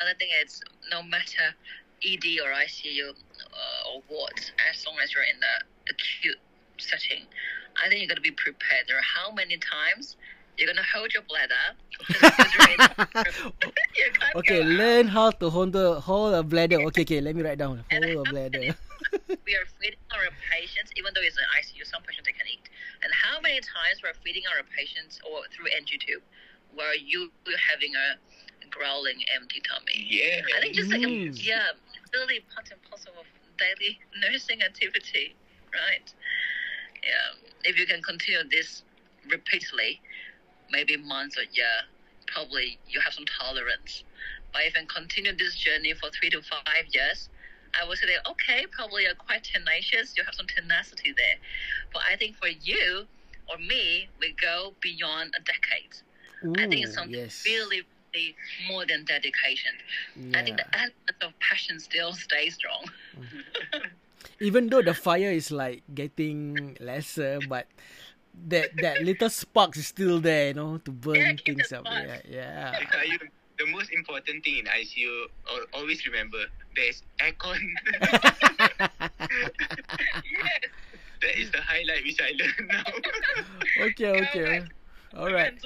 another 0.00 0.16
thing 0.18 0.28
is, 0.44 0.60
no 0.90 1.02
matter 1.02 1.54
ED 2.04 2.24
or 2.44 2.52
ICU 2.52 3.10
uh, 3.10 3.90
or 3.90 4.02
wards, 4.10 4.52
as 4.70 4.84
long 4.86 4.96
as 5.02 5.12
you're 5.12 5.24
in 5.24 5.40
the 5.40 5.92
acute 5.92 6.38
setting, 6.78 7.24
I 7.82 7.88
think 7.88 8.00
you're 8.00 8.08
gonna 8.08 8.20
be 8.20 8.30
prepared. 8.30 8.84
There 8.88 8.98
are 8.98 9.02
how 9.16 9.32
many 9.32 9.56
times 9.58 10.16
you're 10.56 10.68
gonna 10.68 10.86
hold 10.94 11.12
your 11.12 11.22
bladder. 11.24 11.76
you're 12.08 12.70
in 12.72 12.78
the- 12.78 13.52
you 13.96 14.10
can't 14.12 14.36
okay, 14.36 14.62
learn 14.64 15.08
how 15.08 15.30
to 15.30 15.50
hold 15.50 15.72
the 15.72 16.00
hold 16.00 16.34
a 16.34 16.42
bladder. 16.42 16.76
Okay, 16.88 17.02
okay, 17.02 17.20
let 17.20 17.36
me 17.36 17.42
write 17.42 17.58
down. 17.58 17.84
Hold 17.90 18.26
a 18.26 18.30
bladder. 18.30 18.60
we 19.46 19.52
are 19.56 19.66
feeding 19.80 20.00
our 20.12 20.28
patients, 20.50 20.92
even 20.96 21.12
though 21.14 21.22
it's 21.22 21.36
an 21.36 21.48
ICU, 21.60 21.84
some 21.84 22.02
patients 22.02 22.26
they 22.26 22.32
can 22.32 22.48
eat. 22.48 22.68
And 23.02 23.12
how 23.12 23.40
many 23.40 23.60
times 23.60 24.00
we're 24.02 24.16
feeding 24.24 24.42
our 24.52 24.64
patients 24.76 25.20
or 25.24 25.44
through 25.52 25.68
NG 25.76 26.00
tube, 26.00 26.22
where 26.74 26.94
you 26.94 27.30
you're 27.46 27.60
having 27.60 27.92
a 27.96 28.16
growling 28.76 29.24
empty 29.34 29.62
tummy. 29.64 30.06
Yeah. 30.08 30.42
I 30.56 30.60
think 30.60 30.74
just 30.74 30.90
like 30.90 31.02
a, 31.02 31.06
Mm. 31.06 31.46
yeah, 31.46 31.68
really 32.12 32.40
part 32.54 32.70
and 32.70 32.82
parcel 32.82 33.12
of 33.18 33.26
daily 33.58 33.98
nursing 34.22 34.62
activity, 34.62 35.34
right? 35.72 36.12
Yeah, 37.02 37.48
if 37.64 37.78
you 37.78 37.86
can 37.86 38.02
continue 38.02 38.42
this 38.48 38.82
repeatedly, 39.30 40.00
maybe 40.70 40.96
months 40.96 41.38
or 41.38 41.44
year, 41.52 41.76
probably 42.26 42.78
you 42.88 43.00
have 43.00 43.14
some 43.14 43.24
tolerance. 43.26 44.04
But 44.52 44.62
if 44.62 44.74
you 44.74 44.80
can 44.80 44.88
continue 44.88 45.34
this 45.36 45.54
journey 45.54 45.92
for 45.94 46.10
three 46.10 46.30
to 46.30 46.42
five 46.42 46.86
years, 46.92 47.28
I 47.78 47.86
would 47.86 47.98
say 47.98 48.06
that 48.06 48.28
okay, 48.30 48.66
probably 48.70 49.02
you're 49.04 49.14
quite 49.14 49.44
tenacious. 49.44 50.14
You 50.16 50.24
have 50.24 50.34
some 50.34 50.46
tenacity 50.46 51.12
there. 51.16 51.36
But 51.92 52.02
I 52.10 52.16
think 52.16 52.36
for 52.36 52.48
you 52.48 53.06
or 53.48 53.58
me, 53.58 54.08
we 54.18 54.34
go 54.40 54.74
beyond 54.80 55.34
a 55.36 55.40
decade. 55.40 55.94
I 56.58 56.68
think 56.68 56.84
it's 56.84 56.94
something 56.94 57.14
yes. 57.14 57.42
really, 57.46 57.82
really 58.16 58.34
more 58.68 58.86
than 58.86 59.04
dedication. 59.04 59.72
I 60.34 60.42
think 60.42 60.56
the 60.56 60.66
element 60.74 61.20
of 61.22 61.32
passion 61.40 61.78
still 61.80 62.12
stays 62.12 62.54
strong. 62.54 62.84
Even 64.40 64.68
though 64.68 64.82
the 64.82 64.94
fire 64.94 65.30
is 65.30 65.50
like 65.52 65.82
getting 65.94 66.76
lesser, 66.80 67.40
but 67.48 67.66
that 68.48 68.72
that 68.80 69.04
little 69.04 69.30
spark 69.30 69.76
is 69.76 69.86
still 69.86 70.20
there, 70.20 70.48
you 70.48 70.54
know, 70.54 70.78
to 70.84 70.90
burn 70.90 71.16
Yeah, 71.16 71.36
things 71.44 71.72
up. 71.72 71.86
spark. 71.86 72.04
Yeah, 72.28 72.74
yeah. 72.74 72.80
I 72.92 73.18
the 73.58 73.66
most 73.72 73.88
important 73.90 74.44
thing 74.44 74.58
in 74.60 74.66
ICU, 74.68 75.08
al- 75.48 75.80
always 75.80 76.04
remember, 76.06 76.44
there's 76.76 77.02
aircon. 77.20 77.56
Yes. 80.26 80.60
That 81.22 81.40
is 81.40 81.50
the 81.50 81.62
highlight 81.64 82.04
which 82.04 82.20
I 82.20 82.32
learned 82.36 82.68
now. 82.68 82.84
Okay, 83.88 84.10
okay. 84.20 84.62
All 85.16 85.32
right. 85.32 85.56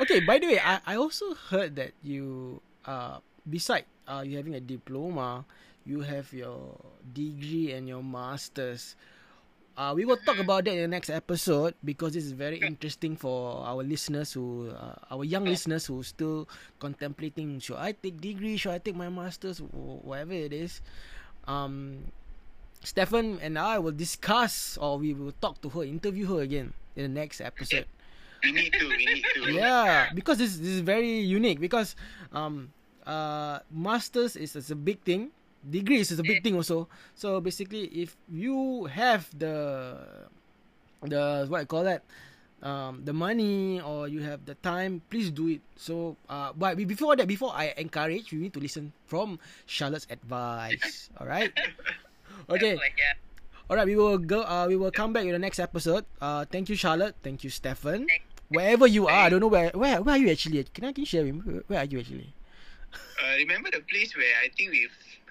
Okay, 0.00 0.20
by 0.20 0.38
the 0.38 0.46
way, 0.48 0.60
I, 0.60 0.80
I 0.86 0.94
also 0.96 1.34
heard 1.34 1.76
that 1.76 1.92
you 2.02 2.60
uh 2.86 3.20
beside 3.48 3.84
uh 4.08 4.24
you 4.24 4.36
having 4.36 4.54
a 4.54 4.60
diploma, 4.60 5.44
you 5.84 6.00
have 6.00 6.32
your 6.32 6.76
degree 7.12 7.72
and 7.72 7.88
your 7.88 8.02
masters. 8.02 8.96
Uh, 9.76 9.92
we 9.96 10.04
will 10.04 10.18
talk 10.26 10.38
about 10.38 10.64
that 10.64 10.72
in 10.76 10.82
the 10.82 10.88
next 10.88 11.08
episode 11.10 11.74
because 11.84 12.12
this 12.12 12.24
is 12.24 12.32
very 12.32 12.58
interesting 12.58 13.16
for 13.16 13.64
our 13.64 13.82
listeners 13.82 14.32
who, 14.32 14.68
uh, 14.70 14.94
our 15.10 15.24
young 15.24 15.46
listeners 15.48 15.86
who 15.86 16.02
still 16.02 16.46
contemplating 16.78 17.58
should 17.60 17.76
I 17.78 17.92
take 17.92 18.20
degree, 18.20 18.56
should 18.56 18.72
I 18.72 18.78
take 18.78 18.96
my 18.96 19.08
masters, 19.08 19.58
wh- 19.58 20.04
whatever 20.04 20.32
it 20.34 20.52
is. 20.52 20.82
Um, 21.46 22.12
Stefan 22.84 23.38
and 23.40 23.58
I 23.58 23.78
will 23.78 23.92
discuss 23.96 24.76
or 24.78 24.98
we 24.98 25.14
will 25.14 25.32
talk 25.40 25.60
to 25.62 25.68
her, 25.70 25.82
interview 25.84 26.26
her 26.34 26.40
again 26.42 26.72
in 26.96 27.02
the 27.02 27.12
next 27.20 27.40
episode. 27.40 27.86
We 28.42 28.52
need 28.52 28.72
to, 28.72 28.84
we 28.88 29.04
need 29.04 29.24
to. 29.34 29.52
Yeah, 29.52 30.08
because 30.14 30.38
this 30.38 30.56
this 30.58 30.80
is 30.80 30.82
very 30.82 31.20
unique 31.20 31.60
because 31.60 31.94
um 32.32 32.72
uh 33.06 33.60
masters 33.70 34.36
is, 34.36 34.56
is 34.56 34.70
a 34.70 34.78
big 34.78 35.00
thing. 35.02 35.30
Degree 35.60 36.00
is 36.00 36.12
a 36.16 36.22
big 36.24 36.42
thing 36.42 36.56
also. 36.56 36.88
So 37.14 37.40
basically 37.40 37.84
if 37.92 38.16
you 38.30 38.86
have 38.88 39.28
the 39.36 39.96
the 41.02 41.46
what 41.48 41.60
I 41.60 41.64
call 41.64 41.84
that 41.84 42.02
um 42.62 43.04
the 43.04 43.12
money 43.12 43.80
or 43.80 44.08
you 44.08 44.20
have 44.22 44.44
the 44.44 44.54
time, 44.60 45.02
please 45.10 45.30
do 45.30 45.48
it. 45.48 45.60
So 45.76 46.16
uh 46.28 46.52
but 46.56 46.76
before 46.76 47.16
that 47.16 47.28
before 47.28 47.52
I 47.54 47.72
encourage 47.76 48.32
you 48.32 48.40
need 48.40 48.52
to 48.54 48.60
listen 48.60 48.92
from 49.06 49.38
Charlotte's 49.66 50.06
advice. 50.10 51.10
Alright? 51.20 51.52
Okay. 52.48 52.74
Yeah. 52.74 53.14
All 53.68 53.76
right, 53.76 53.86
we 53.86 53.94
will 53.94 54.18
go. 54.18 54.42
Uh, 54.42 54.66
we 54.66 54.74
will 54.74 54.90
come 54.90 55.12
back 55.12 55.22
in 55.24 55.30
the 55.30 55.38
next 55.38 55.60
episode. 55.60 56.04
Uh, 56.20 56.44
thank 56.50 56.68
you, 56.68 56.74
Charlotte. 56.74 57.14
Thank 57.22 57.44
you, 57.44 57.50
Stefan. 57.50 58.06
Wherever 58.50 58.86
you 58.86 59.06
are, 59.06 59.26
I 59.26 59.28
don't 59.30 59.40
know 59.40 59.46
where. 59.48 59.70
Where, 59.74 60.02
where 60.02 60.14
are 60.14 60.18
you 60.18 60.28
actually? 60.30 60.64
Can 60.74 60.84
I 60.84 60.92
can 60.92 61.02
you 61.02 61.06
share 61.06 61.22
with 61.24 61.34
me? 61.46 61.60
Where- 61.70 61.78
are 61.80 61.84
you 61.86 62.00
actually? 62.02 62.34
Uh, 62.92 63.36
remember 63.38 63.70
the 63.70 63.80
place 63.86 64.16
where 64.16 64.34
I 64.42 64.50
think 64.50 64.70
we 64.74 64.88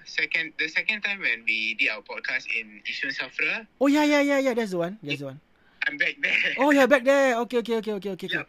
second 0.08 0.52
the 0.58 0.68
second 0.68 1.02
time 1.04 1.20
when 1.20 1.44
we 1.44 1.74
did 1.76 1.90
our 1.92 2.00
podcast 2.00 2.48
in 2.48 2.80
Yishun 2.88 3.12
Safra? 3.12 3.66
Oh 3.80 3.86
yeah, 3.88 4.04
yeah, 4.04 4.20
yeah, 4.24 4.38
yeah. 4.40 4.54
That's 4.54 4.72
the 4.72 4.78
one. 4.78 4.96
That's 5.02 5.20
the 5.20 5.26
one. 5.36 5.40
I'm 5.86 5.96
back 5.98 6.16
there. 6.22 6.54
Oh 6.58 6.70
yeah, 6.72 6.86
back 6.86 7.04
there. 7.04 7.36
Okay, 7.44 7.58
okay, 7.58 7.76
okay, 7.84 7.92
okay, 8.00 8.10
okay. 8.16 8.26
okay. 8.26 8.44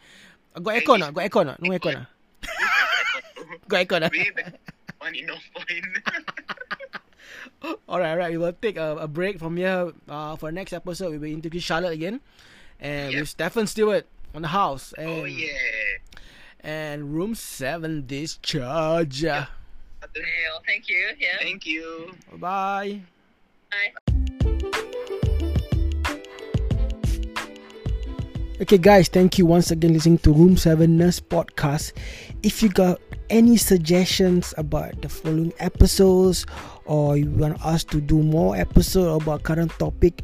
Uh, 0.55 0.60
Got 0.60 0.75
aircon 0.79 0.99
ah? 1.03 1.12
Got 1.12 1.23
aircon 1.27 1.45
ah? 1.51 1.55
No 1.60 1.67
aircon 1.71 1.95
ah? 1.99 2.05
Got 3.67 3.88
aircon 3.88 4.01
ah? 4.07 4.12
One 5.03 5.15
in 5.15 5.25
North 5.27 5.43
Point. 5.51 5.84
All 7.88 7.99
right, 7.99 8.12
all 8.12 8.17
right. 8.17 8.31
We 8.31 8.38
will 8.38 8.53
take 8.53 8.77
a, 8.77 8.97
a 9.05 9.07
break 9.07 9.38
from 9.38 9.55
here. 9.57 9.93
Uh, 10.10 10.36
for 10.36 10.51
next 10.51 10.73
episode, 10.73 11.12
we 11.12 11.17
will 11.19 11.29
interview 11.29 11.60
Charlotte 11.60 11.93
again, 11.93 12.19
and 12.79 13.12
Yep. 13.13 13.19
with 13.21 13.29
Stefan 13.29 13.67
Stewart 13.67 14.05
on 14.34 14.41
the 14.41 14.48
house. 14.48 14.94
Oh, 14.98 15.02
and, 15.02 15.10
oh 15.10 15.26
yeah. 15.26 15.50
And 16.62 17.13
room 17.13 17.36
seven 17.36 18.06
discharge. 18.06 19.24
Real. 19.24 19.48
Thank 20.65 20.89
you. 20.89 21.10
Yeah. 21.20 21.38
Thank 21.39 21.65
you. 21.65 22.13
Bye. 22.38 23.02
Bye. 23.72 24.22
Okay, 28.62 28.78
guys, 28.78 29.08
thank 29.08 29.39
you 29.39 29.48
once 29.48 29.72
again 29.72 29.94
listening 29.94 30.20
to 30.20 30.32
Room 30.32 30.56
7 30.56 30.96
Nurse 30.96 31.20
Podcast. 31.20 31.94
If 32.44 32.62
you 32.62 32.70
got 32.70 33.02
any 33.32 33.58
suggestions 33.58 34.54
about 34.56 35.02
the 35.02 35.10
following 35.10 35.52
episodes 35.58 36.46
or 36.86 37.17
you 37.17 37.28
want 37.32 37.58
us 37.65 37.84
to 37.86 38.00
do 38.00 38.22
more 38.22 38.56
episode 38.56 39.20
about 39.20 39.41
current 39.41 39.72
topic, 39.80 40.22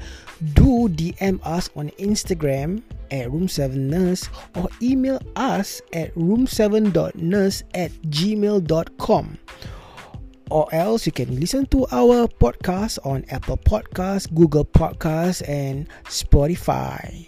do 0.54 0.88
DM 0.89 1.39
us 1.43 1.72
on 1.76 1.89
Instagram 1.98 2.84
at 3.12 3.32
Room 3.32 3.48
7 3.48 3.88
Nurse 3.88 4.30
or 4.56 4.70
email 4.82 5.20
us 5.36 5.82
at 5.93 6.13
room7.nurse 6.15 7.63
at 7.74 7.91
gmail.com 8.04 9.38
or 10.50 10.67
else 10.72 11.06
you 11.06 11.12
can 11.12 11.39
listen 11.39 11.65
to 11.67 11.86
our 11.91 12.28
podcast 12.28 13.00
on 13.06 13.26
Apple 13.30 13.58
Podcasts, 13.58 14.34
Google 14.34 14.65
Podcasts, 14.65 15.48
and 15.48 15.88
Spotify. 16.06 17.26